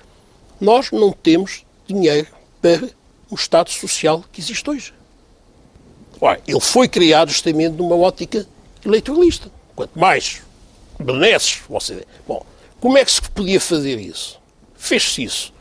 nós 0.59 0.91
não 0.91 1.11
temos 1.11 1.65
dinheiro 1.87 2.27
para 2.61 2.89
o 3.29 3.35
Estado 3.35 3.69
Social 3.69 4.23
que 4.31 4.41
existe 4.41 4.69
hoje. 4.69 4.93
Ora, 6.19 6.39
ele 6.47 6.59
foi 6.59 6.87
criado 6.87 7.29
justamente 7.29 7.73
numa 7.73 7.95
ótica 7.95 8.45
eleitoralista. 8.85 9.51
Quanto 9.75 9.97
mais 9.97 10.41
benesses 10.99 11.59
você. 11.69 12.05
Bom, 12.27 12.43
como 12.79 12.97
é 12.97 13.05
que 13.05 13.11
se 13.11 13.21
podia 13.21 13.61
fazer 13.61 13.99
isso? 13.99 14.39
Fez-se 14.75 15.23
isso 15.23 15.53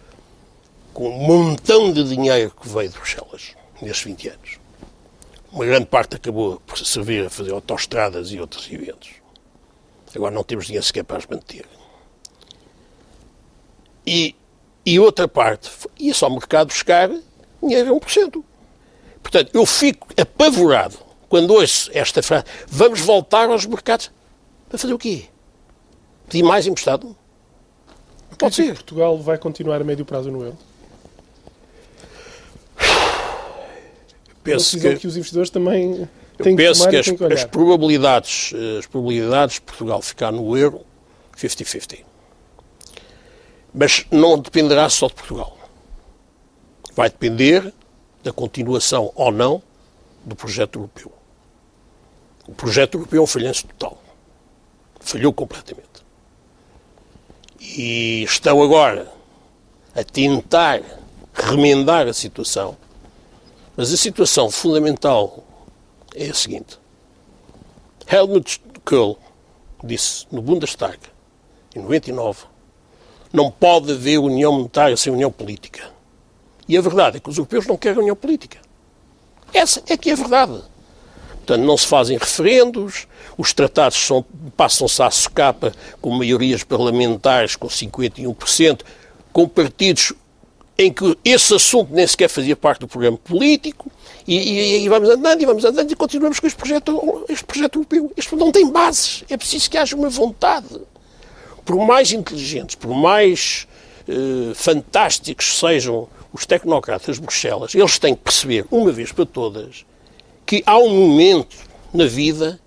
com 0.95 1.11
um 1.11 1.27
montão 1.27 1.93
de 1.93 2.05
dinheiro 2.05 2.53
que 2.59 2.69
veio 2.69 2.89
de 2.89 2.95
Bruxelas 2.97 3.55
nestes 3.83 4.05
20 4.05 4.29
anos. 4.29 4.59
Uma 5.53 5.64
grande 5.64 5.87
parte 5.87 6.16
acabou 6.16 6.61
por 6.66 6.79
servir 6.79 7.27
a 7.27 7.31
fazer 7.31 7.53
autoestradas 7.53 8.31
e 8.31 8.41
outros 8.41 8.70
eventos. 8.70 9.11
Agora 10.14 10.35
não 10.35 10.43
temos 10.43 10.66
dinheiro 10.66 10.85
sequer 10.85 11.05
para 11.05 11.18
as 11.18 11.27
manter. 11.27 11.66
E, 14.07 14.35
e 14.85 14.99
outra 14.99 15.29
parte 15.29 15.70
ia 15.99 16.14
só 16.14 16.27
ao 16.27 16.33
mercado 16.33 16.68
buscar 16.68 17.11
dinheiro 17.62 17.95
a 17.95 18.01
1%. 18.01 18.43
Portanto, 19.22 19.51
eu 19.53 19.66
fico 19.66 20.09
apavorado 20.16 20.99
quando 21.29 21.53
ouço 21.53 21.91
esta 21.93 22.22
frase, 22.22 22.45
vamos 22.68 23.01
voltar 23.01 23.49
aos 23.51 23.66
mercados. 23.66 24.11
Para 24.68 24.79
fazer 24.79 24.95
o 24.95 24.99
quê? 24.99 25.24
Pedir 26.29 26.43
mais 26.43 26.66
emprestado? 26.66 27.16
Não 28.31 28.37
pode 28.39 28.55
ser. 28.55 28.74
Portugal 28.74 29.18
vai 29.18 29.39
continuar 29.39 29.81
a 29.81 29.85
médio 29.85 30.05
prazo 30.05 30.31
no 30.31 30.43
euro? 30.43 30.59
Penso 34.53 34.81
que, 34.81 34.97
que 34.97 35.07
os 35.07 35.17
investidores 35.17 35.51
também 35.51 36.09
têm 36.39 36.57
que 36.57 36.63
penso 36.63 36.89
que, 36.89 36.97
as, 36.97 37.09
que 37.09 37.25
as, 37.25 37.45
probabilidades, 37.45 38.53
as 38.79 38.87
probabilidades 38.87 39.57
de 39.57 39.61
Portugal 39.63 40.01
ficar 40.03 40.33
no 40.33 40.57
euro, 40.57 40.81
50-50. 41.37 41.99
Mas 43.75 44.07
não 44.11 44.39
dependerá 44.39 44.89
só 44.89 45.09
de 45.09 45.15
Portugal. 45.15 45.57
Vai 46.95 47.11
depender 47.11 47.73
da 48.23 48.33
continuação 48.33 49.13
ou 49.15 49.31
não 49.31 49.63
do 50.25 50.35
projeto 50.35 50.79
europeu. 50.79 51.13
O 52.49 52.55
projeto 52.55 52.97
europeu 52.99 53.21
é 53.21 53.25
um 53.25 53.27
falhanço 53.27 53.67
total. 53.67 54.03
Falhou 55.01 55.33
completamente. 55.33 55.87
E 57.61 58.23
estão 58.23 58.63
agora 58.63 59.13
a 59.95 60.03
tentar 60.05 60.81
remendar 61.35 62.07
a 62.07 62.13
situação. 62.13 62.77
Mas 63.77 63.93
a 63.93 63.97
situação 63.97 64.51
fundamental 64.51 65.45
é 66.14 66.31
a 66.31 66.35
seguinte. 66.35 66.79
Helmut 68.11 68.61
Kohl 68.85 69.18
disse 69.85 70.27
no 70.33 70.41
Bundestag, 70.41 70.99
em 71.74 71.81
99, 71.81 72.45
não 73.33 73.51
pode 73.51 73.93
haver 73.93 74.18
união 74.18 74.53
monetária 74.53 74.97
sem 74.97 75.12
união 75.12 75.31
política. 75.31 75.91
E 76.66 76.77
a 76.77 76.81
verdade 76.81 77.18
é 77.18 77.20
que 77.20 77.29
os 77.29 77.37
europeus 77.37 77.66
não 77.66 77.77
querem 77.77 77.99
união 77.99 78.16
política. 78.16 78.59
Essa 79.53 79.83
é 79.89 79.97
que 79.97 80.11
é 80.11 80.14
a 80.14 80.16
verdade. 80.16 80.62
Portanto, 81.47 81.64
não 81.64 81.77
se 81.77 81.87
fazem 81.87 82.16
referendos, 82.16 83.07
os 83.37 83.53
tratados 83.53 84.09
passam-se 84.57 85.03
à 85.03 85.11
socapa 85.11 85.72
com 86.01 86.11
maiorias 86.11 86.64
parlamentares 86.64 87.55
com 87.55 87.68
51%, 87.68 88.81
com 89.33 89.47
partidos 89.47 90.12
em 90.79 90.93
que 90.93 91.16
esse 91.24 91.55
assunto 91.55 91.93
nem 91.93 92.07
sequer 92.07 92.29
fazia 92.29 92.55
parte 92.55 92.81
do 92.81 92.89
programa 92.89 93.16
político, 93.16 93.91
e, 94.27 94.37
e, 94.37 94.85
e, 94.85 94.89
vamos 94.89 95.09
andando 95.09 95.41
e 95.41 95.47
vamos 95.47 95.64
andando 95.64 95.91
e 95.91 95.95
continuamos 95.95 96.41
com 96.41 96.47
este 96.47 96.57
projeto, 96.57 97.24
este 97.29 97.45
projeto 97.45 97.79
europeu. 97.79 98.12
Isto 98.16 98.37
não 98.37 98.51
tem 98.51 98.70
bases, 98.70 99.24
é 99.31 99.37
preciso 99.37 99.70
que 99.70 99.79
haja 99.79 99.97
uma 99.97 100.11
vontade. 100.11 100.81
Por 101.64 101.77
mais 101.87 102.12
inteligentes, 102.12 102.74
por 102.74 102.95
mais 102.95 103.66
eh, 104.09 104.53
fantásticos 104.55 105.59
sejam 105.59 106.09
os 106.33 106.45
tecnocratas 106.45 107.16
de 107.16 107.22
Bruxelas, 107.22 107.74
eles 107.74 107.99
têm 107.99 108.14
que 108.14 108.22
perceber, 108.22 108.66
uma 108.70 108.93
vez 108.93 109.11
para 109.12 109.24
todas, 109.24 109.87
que 110.45 110.62
há 110.66 110.79
um 110.79 110.91
momento 110.91 111.57
na 111.93 112.07
vida 112.07 112.61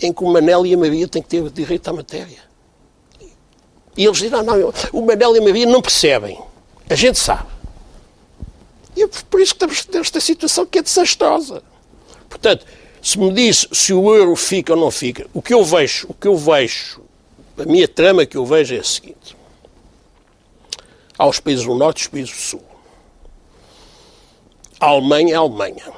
em 0.00 0.12
que 0.12 0.24
o 0.24 0.32
Manel 0.32 0.66
e 0.66 0.74
a 0.74 0.78
Maria 0.78 1.06
têm 1.06 1.22
que 1.22 1.28
ter 1.28 1.48
direito 1.50 1.88
à 1.88 1.92
matéria. 1.92 2.38
E 3.96 4.04
eles 4.04 4.18
dizem, 4.18 4.30
não, 4.30 4.56
não, 4.56 4.72
o 4.92 5.04
Manel 5.04 5.36
e 5.36 5.38
a 5.38 5.42
Maria 5.42 5.66
não 5.66 5.82
percebem. 5.82 6.38
A 6.92 6.94
gente 6.94 7.18
sabe. 7.18 7.48
E 8.94 9.02
é 9.02 9.08
por 9.08 9.40
isso 9.40 9.54
que 9.54 9.64
estamos 9.64 9.86
nesta 9.86 10.20
situação 10.20 10.66
que 10.66 10.78
é 10.78 10.82
desastrosa. 10.82 11.62
Portanto, 12.28 12.66
se 13.00 13.18
me 13.18 13.32
diz 13.32 13.66
se 13.72 13.94
o 13.94 14.14
euro 14.14 14.36
fica 14.36 14.74
ou 14.74 14.78
não 14.78 14.90
fica, 14.90 15.26
o 15.32 15.40
que 15.40 15.54
eu 15.54 15.64
vejo, 15.64 16.06
o 16.10 16.12
que 16.12 16.28
eu 16.28 16.36
vejo, 16.36 17.00
a 17.56 17.64
minha 17.64 17.88
trama 17.88 18.26
que 18.26 18.36
eu 18.36 18.44
vejo 18.44 18.74
é 18.74 18.78
a 18.80 18.84
seguinte. 18.84 19.34
Há 21.18 21.26
os 21.26 21.40
países 21.40 21.64
do 21.64 21.74
Norte 21.74 22.00
e 22.00 22.02
os 22.02 22.08
países 22.08 22.30
do 22.30 22.40
Sul. 22.42 22.64
A 24.78 24.88
Alemanha 24.88 25.32
é 25.32 25.36
a 25.36 25.40
Alemanha. 25.40 25.92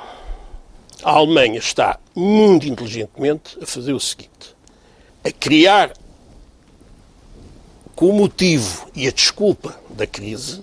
A 1.03 1.11
Alemanha 1.11 1.59
está 1.59 1.99
muito 2.14 2.68
inteligentemente 2.68 3.59
a 3.61 3.66
fazer 3.66 3.95
o 3.95 3.99
seguinte: 3.99 4.55
a 5.24 5.32
criar, 5.32 5.92
com 7.97 8.11
o 8.11 8.12
motivo 8.12 8.88
e 8.95 9.09
a 9.09 9.11
desculpa 9.11 9.76
da 9.90 10.07
crise, 10.07 10.62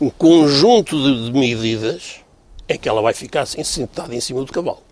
um 0.00 0.10
conjunto 0.10 0.96
de, 0.96 1.26
de 1.26 1.38
medidas 1.38 2.20
em 2.68 2.78
que 2.78 2.88
ela 2.88 3.02
vai 3.02 3.12
ficar 3.12 3.42
assim, 3.42 3.64
sentada 3.64 4.14
em 4.14 4.20
cima 4.20 4.44
do 4.44 4.52
cavalo. 4.52 4.82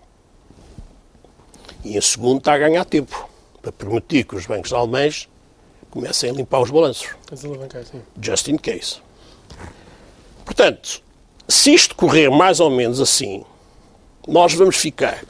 E 1.85 1.97
em 1.97 2.01
segundo 2.01 2.39
está 2.39 2.55
a 2.55 2.59
ganhar 2.59 2.85
tempo 2.85 3.29
para 3.63 3.71
permitir 3.71 4.25
que 4.25 4.35
os 4.35 4.47
bancos 4.47 4.73
alemães 4.73 5.29
comecem 5.91 6.31
a 6.31 6.33
limpar 6.33 6.61
os 6.61 6.71
balanços. 6.71 7.09
Just 8.21 8.49
in 8.49 8.57
case. 8.57 9.01
Portanto, 10.45 11.03
se 11.49 11.73
isto 11.73 11.95
correr 11.95 12.31
mais 12.31 12.61
ou 12.61 12.71
menos 12.71 13.01
assim, 13.01 13.45
nós 14.27 14.55
vamos 14.55 14.77
ficar 14.77 15.25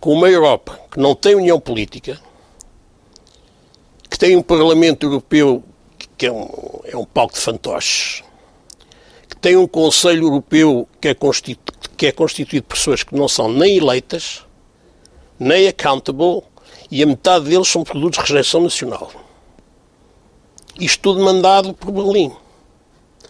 com 0.00 0.12
uma 0.12 0.28
Europa 0.28 0.80
que 0.90 0.98
não 0.98 1.14
tem 1.14 1.34
união 1.34 1.60
política, 1.60 2.20
que 4.08 4.18
tem 4.18 4.36
um 4.36 4.42
Parlamento 4.42 5.04
Europeu 5.06 5.62
que 6.16 6.26
é 6.26 6.32
um, 6.32 6.48
é 6.84 6.96
um 6.96 7.04
palco 7.04 7.34
de 7.34 7.40
fantoches, 7.40 8.22
tem 9.44 9.58
um 9.58 9.66
Conselho 9.66 10.28
Europeu 10.28 10.88
que 10.98 11.08
é, 11.08 11.16
que 11.98 12.06
é 12.06 12.12
constituído 12.12 12.64
por 12.66 12.76
pessoas 12.76 13.02
que 13.02 13.14
não 13.14 13.28
são 13.28 13.52
nem 13.52 13.76
eleitas, 13.76 14.42
nem 15.38 15.68
accountable, 15.68 16.42
e 16.90 17.02
a 17.02 17.06
metade 17.06 17.44
deles 17.44 17.68
são 17.68 17.84
produtos 17.84 18.24
de 18.24 18.32
rejeição 18.32 18.62
nacional. 18.62 19.12
Isto 20.80 21.02
tudo 21.02 21.22
mandado 21.22 21.74
por 21.74 21.92
Berlim 21.92 22.32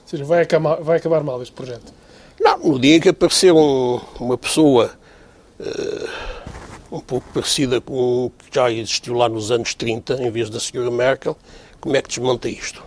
seja, 0.06 0.24
vai 0.24 0.42
acabar, 0.42 0.76
vai 0.76 0.98
acabar 0.98 1.24
mal 1.24 1.42
este 1.42 1.52
projeto? 1.52 1.92
Não, 2.40 2.58
no 2.58 2.78
dia 2.78 2.94
em 2.94 3.00
que 3.00 3.08
aparecer 3.08 3.52
um, 3.52 4.00
uma 4.20 4.38
pessoa 4.38 4.92
uh, 5.58 6.96
um 6.96 7.00
pouco 7.00 7.26
parecida 7.34 7.80
com 7.80 8.26
o 8.26 8.30
que 8.30 8.54
já 8.54 8.70
existiu 8.70 9.14
lá 9.14 9.28
nos 9.28 9.50
anos 9.50 9.74
30, 9.74 10.22
em 10.22 10.30
vez 10.30 10.48
da 10.48 10.60
senhora 10.60 10.92
Merkel, 10.92 11.36
como 11.80 11.96
é 11.96 12.02
que 12.02 12.08
desmonta 12.08 12.48
isto? 12.48 12.84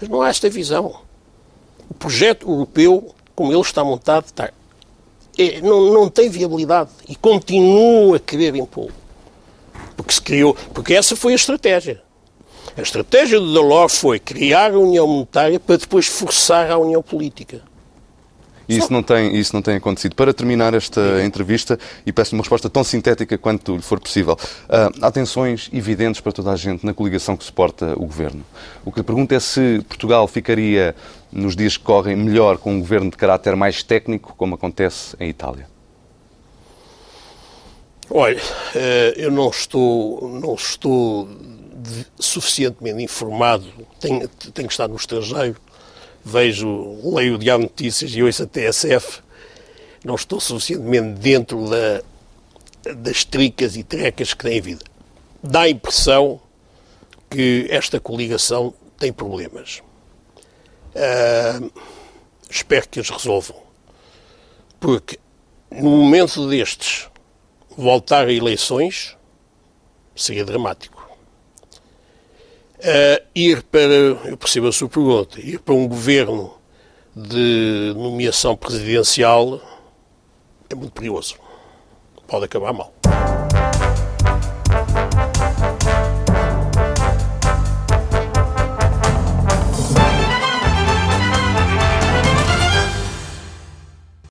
Mas 0.00 0.08
não 0.08 0.22
há 0.22 0.30
esta 0.30 0.48
visão. 0.48 1.03
O 1.88 1.94
projeto 1.94 2.48
europeu, 2.48 3.14
como 3.34 3.52
ele 3.52 3.60
está 3.60 3.84
montado, 3.84 4.26
está, 4.26 4.50
é, 5.38 5.60
não, 5.60 5.92
não 5.92 6.08
tem 6.08 6.28
viabilidade 6.28 6.90
e 7.08 7.14
continua 7.14 8.16
a 8.16 8.20
querer 8.20 8.54
impô-lo. 8.54 8.92
Porque 9.96 10.12
se 10.12 10.20
criou, 10.20 10.56
porque 10.72 10.94
essa 10.94 11.14
foi 11.16 11.32
a 11.32 11.36
estratégia. 11.36 12.02
A 12.76 12.82
estratégia 12.82 13.38
de 13.38 13.52
Delors 13.52 13.98
foi 13.98 14.18
criar 14.18 14.72
a 14.72 14.78
União 14.78 15.06
Monetária 15.06 15.60
para 15.60 15.76
depois 15.76 16.06
forçar 16.06 16.70
a 16.70 16.78
União 16.78 17.02
Política. 17.02 17.62
E 18.68 18.76
isso 18.76 18.92
não, 18.92 19.02
tem, 19.02 19.36
isso 19.36 19.54
não 19.54 19.62
tem 19.62 19.76
acontecido. 19.76 20.14
Para 20.14 20.32
terminar 20.32 20.74
esta 20.74 21.22
entrevista, 21.24 21.78
e 22.06 22.12
peço 22.12 22.34
uma 22.34 22.42
resposta 22.42 22.68
tão 22.70 22.82
sintética 22.82 23.36
quanto 23.36 23.76
lhe 23.76 23.82
for 23.82 24.00
possível, 24.00 24.34
uh, 24.34 25.04
há 25.04 25.10
tensões 25.10 25.68
evidentes 25.72 26.20
para 26.20 26.32
toda 26.32 26.50
a 26.50 26.56
gente 26.56 26.84
na 26.84 26.94
coligação 26.94 27.36
que 27.36 27.44
suporta 27.44 27.92
o 27.96 28.06
governo. 28.06 28.44
O 28.84 28.92
que 28.92 29.00
lhe 29.00 29.04
pergunto 29.04 29.34
é 29.34 29.40
se 29.40 29.84
Portugal 29.88 30.26
ficaria, 30.26 30.94
nos 31.30 31.54
dias 31.54 31.76
que 31.76 31.84
correm, 31.84 32.16
melhor 32.16 32.58
com 32.58 32.72
um 32.72 32.80
governo 32.80 33.10
de 33.10 33.16
caráter 33.16 33.56
mais 33.56 33.82
técnico, 33.82 34.34
como 34.36 34.54
acontece 34.54 35.16
em 35.20 35.28
Itália. 35.28 35.66
Olha, 38.10 38.40
eh, 38.74 39.14
eu 39.16 39.30
não 39.30 39.48
estou, 39.48 40.28
não 40.28 40.54
estou 40.54 41.28
suficientemente 42.18 43.02
informado, 43.02 43.66
tenho, 44.00 44.28
tenho 44.28 44.68
que 44.68 44.74
estar 44.74 44.88
no 44.88 44.96
estrangeiro, 44.96 45.56
vejo, 46.24 46.98
leio 47.14 47.34
o 47.34 47.38
Diário 47.38 47.64
Notícias 47.64 48.12
e 48.14 48.22
ouço 48.22 48.42
a 48.42 48.46
TSF, 48.46 49.20
não 50.04 50.14
estou 50.14 50.40
suficientemente 50.40 51.20
dentro 51.20 51.68
da, 51.68 52.94
das 52.94 53.24
tricas 53.24 53.76
e 53.76 53.82
trecas 53.82 54.34
que 54.34 54.44
têm 54.44 54.60
vida. 54.60 54.84
Dá 55.42 55.62
a 55.62 55.68
impressão 55.68 56.40
que 57.30 57.66
esta 57.70 58.00
coligação 58.00 58.72
tem 58.98 59.12
problemas. 59.12 59.82
Uh, 60.94 61.70
espero 62.48 62.88
que 62.88 63.00
as 63.00 63.10
resolvam. 63.10 63.62
Porque 64.78 65.18
no 65.70 65.90
momento 65.90 66.48
destes, 66.48 67.08
voltar 67.76 68.28
a 68.28 68.32
eleições 68.32 69.16
seria 70.14 70.44
dramático. 70.44 70.93
Uh, 72.84 73.24
ir 73.34 73.62
para, 73.62 73.80
eu 73.80 74.36
percebo 74.36 74.68
a 74.68 74.72
sua 74.72 74.90
pergunta, 74.90 75.40
ir 75.40 75.58
para 75.58 75.72
um 75.72 75.88
governo 75.88 76.52
de 77.16 77.94
nomeação 77.96 78.54
presidencial 78.54 79.58
é 80.68 80.74
muito 80.74 80.92
perigoso. 80.92 81.36
Pode 82.26 82.44
acabar 82.44 82.74
mal. 82.74 82.92